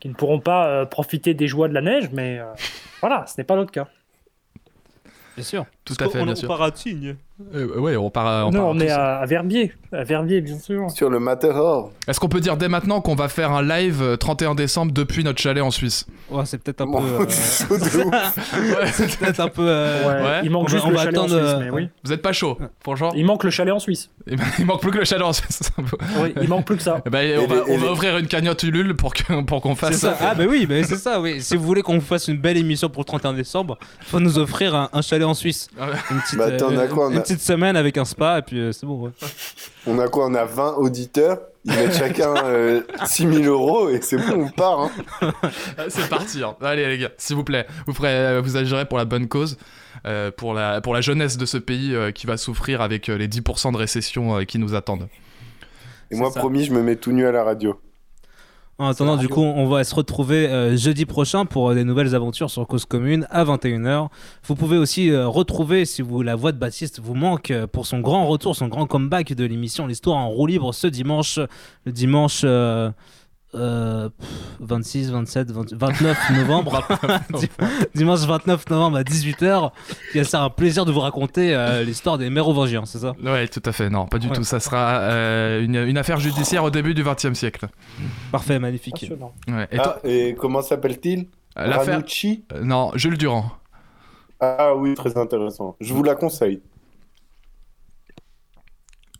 [0.00, 2.46] qui ne pourront pas euh, profiter des joies de la neige, mais euh,
[3.00, 3.88] voilà, ce n'est pas notre cas.
[5.36, 5.66] Bien sûr.
[5.84, 6.62] Tout à fait, bien sûr.
[6.62, 7.16] à Tignes.
[7.52, 8.26] Euh, ouais, on part.
[8.28, 10.88] à- on non, part on est à, à Verbier, à Verbier, bien sûr.
[10.92, 11.90] Sur le Matterhorn.
[12.06, 15.24] Est-ce qu'on peut dire dès maintenant qu'on va faire un live euh, 31 décembre depuis
[15.24, 16.06] notre chalet en Suisse?
[16.30, 17.06] Ouais, c'est peut-être un Bon, peu.
[17.08, 17.26] euh.
[17.74, 18.86] Ouais.
[18.92, 19.64] c'est peut-être un peu.
[19.66, 20.40] euh, Ouais.
[20.44, 21.88] Il manque On juste on le chalet en Suisse, euh, mais oui.
[22.04, 23.12] Vous êtes pas chaud, franchement?
[23.16, 24.10] Il manque le chalet en Suisse.
[24.28, 25.60] Il il manque plus que le chalet en Suisse.
[26.22, 27.02] Oui, il manque plus que ça.
[27.04, 29.42] Eh ben, Et on va, les- on va les- ouvrir une cagnotte Ulule pour que-
[29.42, 30.16] pour qu'on fasse ça.
[30.20, 31.40] Ah, bah oui, bah, c'est ça, oui.
[31.42, 34.38] Si vous voulez qu'on vous fasse une belle émission pour le 31 décembre, faut nous
[34.38, 35.68] offrir un, un chalet en Suisse.
[35.80, 35.86] Ah.
[36.12, 38.58] Une petite, Bah, attends, on a euh, quoi, petite semaine avec un spa, et puis
[38.60, 39.10] euh, c'est bon, ouais.
[39.86, 41.40] On a quoi On a 20 auditeurs.
[41.66, 44.80] Ils mettent chacun euh, 6000 euros et c'est bon, on part.
[44.80, 44.90] Hein.
[45.78, 46.42] Ah, C'est parti.
[46.42, 46.54] hein.
[46.60, 49.56] Allez les gars, s'il vous plaît, vous ferez, euh, vous agirez pour la bonne cause,
[50.06, 53.16] euh, pour la pour la jeunesse de ce pays euh, qui va souffrir avec euh,
[53.16, 55.08] les 10% de récession euh, qui nous attendent.
[56.10, 56.38] Et moi, ça.
[56.40, 57.80] promis, je me mets tout nu à la radio.
[58.76, 62.12] En attendant, du coup, on va se retrouver euh, jeudi prochain pour euh, des nouvelles
[62.16, 64.08] aventures sur Cause Commune à 21h.
[64.42, 67.86] Vous pouvez aussi euh, retrouver, si vous la voix de Baptiste vous manque, euh, pour
[67.86, 71.38] son grand retour, son grand comeback de l'émission L'Histoire en roue libre ce dimanche,
[71.84, 72.44] le dimanche
[73.54, 74.28] euh, euh, pff,
[74.60, 76.86] 26, 27, 20 29 novembre.
[77.94, 79.70] dimanche 29 novembre à 18h.
[80.14, 83.14] Il sera un plaisir de vous raconter euh, l'histoire des mérovingiens, c'est ça?
[83.22, 83.90] Ouais, tout à fait.
[83.90, 84.34] Non, pas du Ouais.
[84.34, 84.44] tout.
[84.44, 87.68] Ça sera euh, une, une affaire judiciaire au début du XXe siècle.
[88.32, 89.10] Parfait, magnifique.
[89.48, 89.68] Ouais.
[89.70, 91.26] Et toi, et comment s'appelle-t-il?
[91.56, 92.02] L'affaire?
[92.52, 93.46] Euh, Non, Jules Durand.
[94.40, 95.76] Ah oui, très intéressant.
[95.80, 96.60] Je vous la conseille.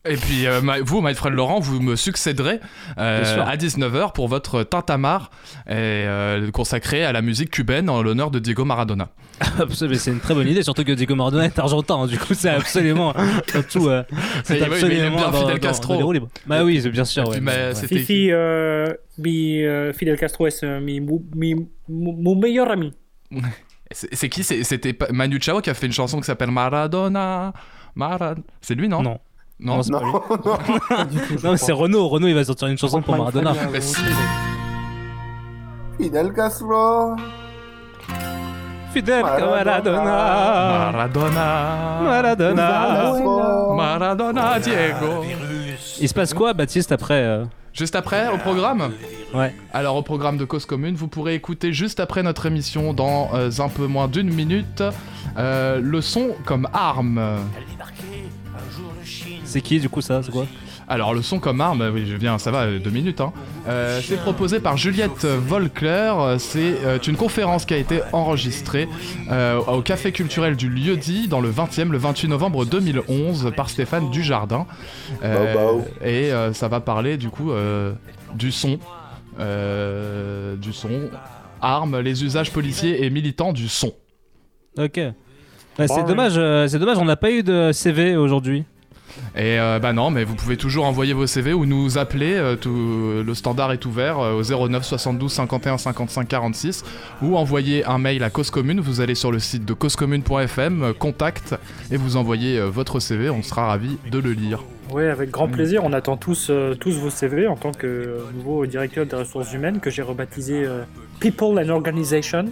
[0.06, 2.60] Et puis euh, vous, my friend Laurent, vous me succéderez
[2.98, 5.30] euh, à 19h pour votre tintamarre
[5.66, 9.08] et, euh, consacré à la musique cubaine en l'honneur de Diego Maradona.
[9.74, 12.50] C'est une très bonne idée, surtout que Diego Maradona est argentin, hein, du coup c'est
[12.50, 13.14] absolument
[13.54, 13.88] dans tout.
[13.88, 14.02] euh,
[14.44, 15.96] c'est Et oui, mais il aime absolument bien dans, Fidel dans- Castro.
[15.98, 16.28] dans libres.
[16.46, 17.26] Bah oui, c'est bien sûr.
[17.28, 17.74] Ouais, mais- mais ouais.
[17.74, 22.92] c'était- Fifi, euh, mi, euh, Fidel Castro es mi, mu- mi, mu- mon meilleur ami.
[23.90, 24.42] C'est qui?
[24.42, 27.52] C'était Manu Chao qui a fait une chanson qui s'appelle Maradona.
[27.94, 28.40] Marad...
[28.60, 29.02] C'est lui, non?
[29.02, 29.18] Non.
[29.64, 30.22] Non, Non, c'est Non.
[31.42, 32.08] Non, Renaud.
[32.08, 33.54] Renaud, il va sortir une chanson pour Maradona.
[33.80, 33.96] Si.
[35.98, 37.16] Fidel Castro.
[38.92, 40.02] Fidel Maradona.
[40.92, 42.00] Maradona.
[42.02, 43.74] Maradona.
[43.74, 45.24] Maradona, Diego.
[46.00, 48.92] Il se passe quoi, Baptiste, après euh, Juste après, au programme
[49.34, 49.52] Ouais.
[49.72, 53.50] Alors, au programme de Cause Commune, vous pourrez écouter juste après notre émission, dans euh,
[53.58, 54.84] un peu moins d'une minute,
[55.38, 57.20] euh, le son comme arme.
[59.54, 60.46] C'est qui, du coup, ça C'est quoi
[60.88, 63.20] Alors, le son comme arme, oui, je viens, ça va, deux minutes.
[63.20, 63.32] Hein.
[63.68, 66.12] Euh, c'est proposé par Juliette Volcler.
[66.18, 68.88] Euh, C'est euh, une conférence qui a été enregistrée
[69.30, 74.10] euh, au Café culturel du Lieu-dit dans le 20e, le 28 novembre 2011, par Stéphane
[74.10, 74.66] Dujardin.
[75.22, 75.84] Euh, Bao, bao.
[76.04, 77.92] Et euh, ça va parler du coup euh,
[78.34, 78.80] du son.
[79.38, 80.90] euh, du son
[81.60, 83.92] armes, les usages policiers et militants du son.
[84.76, 84.96] Ok.
[84.96, 85.14] Ouais,
[85.88, 88.64] c'est Ouais, dommage, euh, c'est dommage, on n'a pas eu de CV aujourd'hui.
[89.36, 92.34] Et euh, bah non, mais vous pouvez toujours envoyer vos CV ou nous appeler.
[92.34, 96.84] euh, tout- le standard est ouvert euh, au 09 72 51 55 46
[97.22, 98.80] ou envoyer un mail à Cause Commune.
[98.80, 101.54] Vous allez sur le site de causecommune.fm, euh, contact
[101.90, 103.30] et vous envoyez votre CV.
[103.30, 104.62] On sera ravi de le lire.
[104.92, 105.52] Oui, avec grand Mm.
[105.52, 105.84] plaisir.
[105.84, 109.52] On attend tous, euh, tous vos CV en tant que euh, nouveau directeur des ressources
[109.52, 110.82] humaines que j'ai rebaptisé euh,
[111.20, 112.46] People and Organization.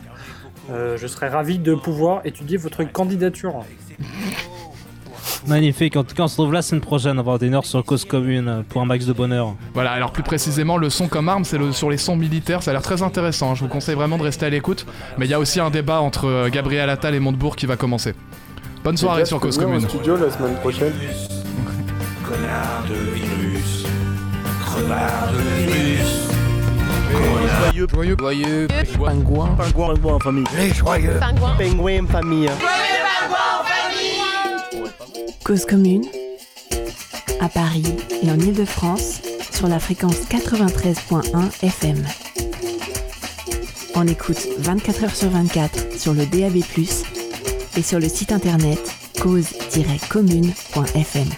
[0.70, 3.64] Je serais ravi de pouvoir étudier votre candidature.
[5.46, 8.48] Magnifique, en tout cas on se retrouve la semaine prochaine à 21h sur Cause Commune
[8.48, 9.54] euh, pour un max de bonheur.
[9.74, 12.62] Voilà, alors plus précisément, le son comme arme, c'est le- sur les sons militaires.
[12.62, 13.50] Ça a l'air très intéressant.
[13.50, 13.54] hein.
[13.56, 14.86] Je vous conseille vraiment de rester à l'écoute.
[15.18, 17.76] Mais il y a aussi un débat entre euh, Gabriel Attal et Montebourg qui va
[17.76, 18.14] commencer.
[18.84, 19.80] Bonne soirée sur Cause Commune.
[19.80, 20.92] studio la semaine prochaine.
[22.24, 23.84] Connard de virus.
[24.64, 26.28] Crevard de virus.
[27.72, 28.68] Joyeux, joyeux, joyeux,
[28.98, 30.44] pingouin, pingouin, pingouin en famille.
[30.56, 31.18] Les joyeux.
[31.20, 32.48] Pingouin, pingouin en famille.
[35.44, 36.04] Cause commune,
[37.40, 37.82] à Paris
[38.22, 42.06] et en Ile-de-France, sur la fréquence 93.1 FM.
[43.94, 46.58] On écoute 24 h sur 24 sur le DAB+,
[47.76, 48.78] et sur le site internet
[49.20, 51.28] cause-commune.fm.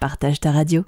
[0.00, 0.84] Partage ta radio.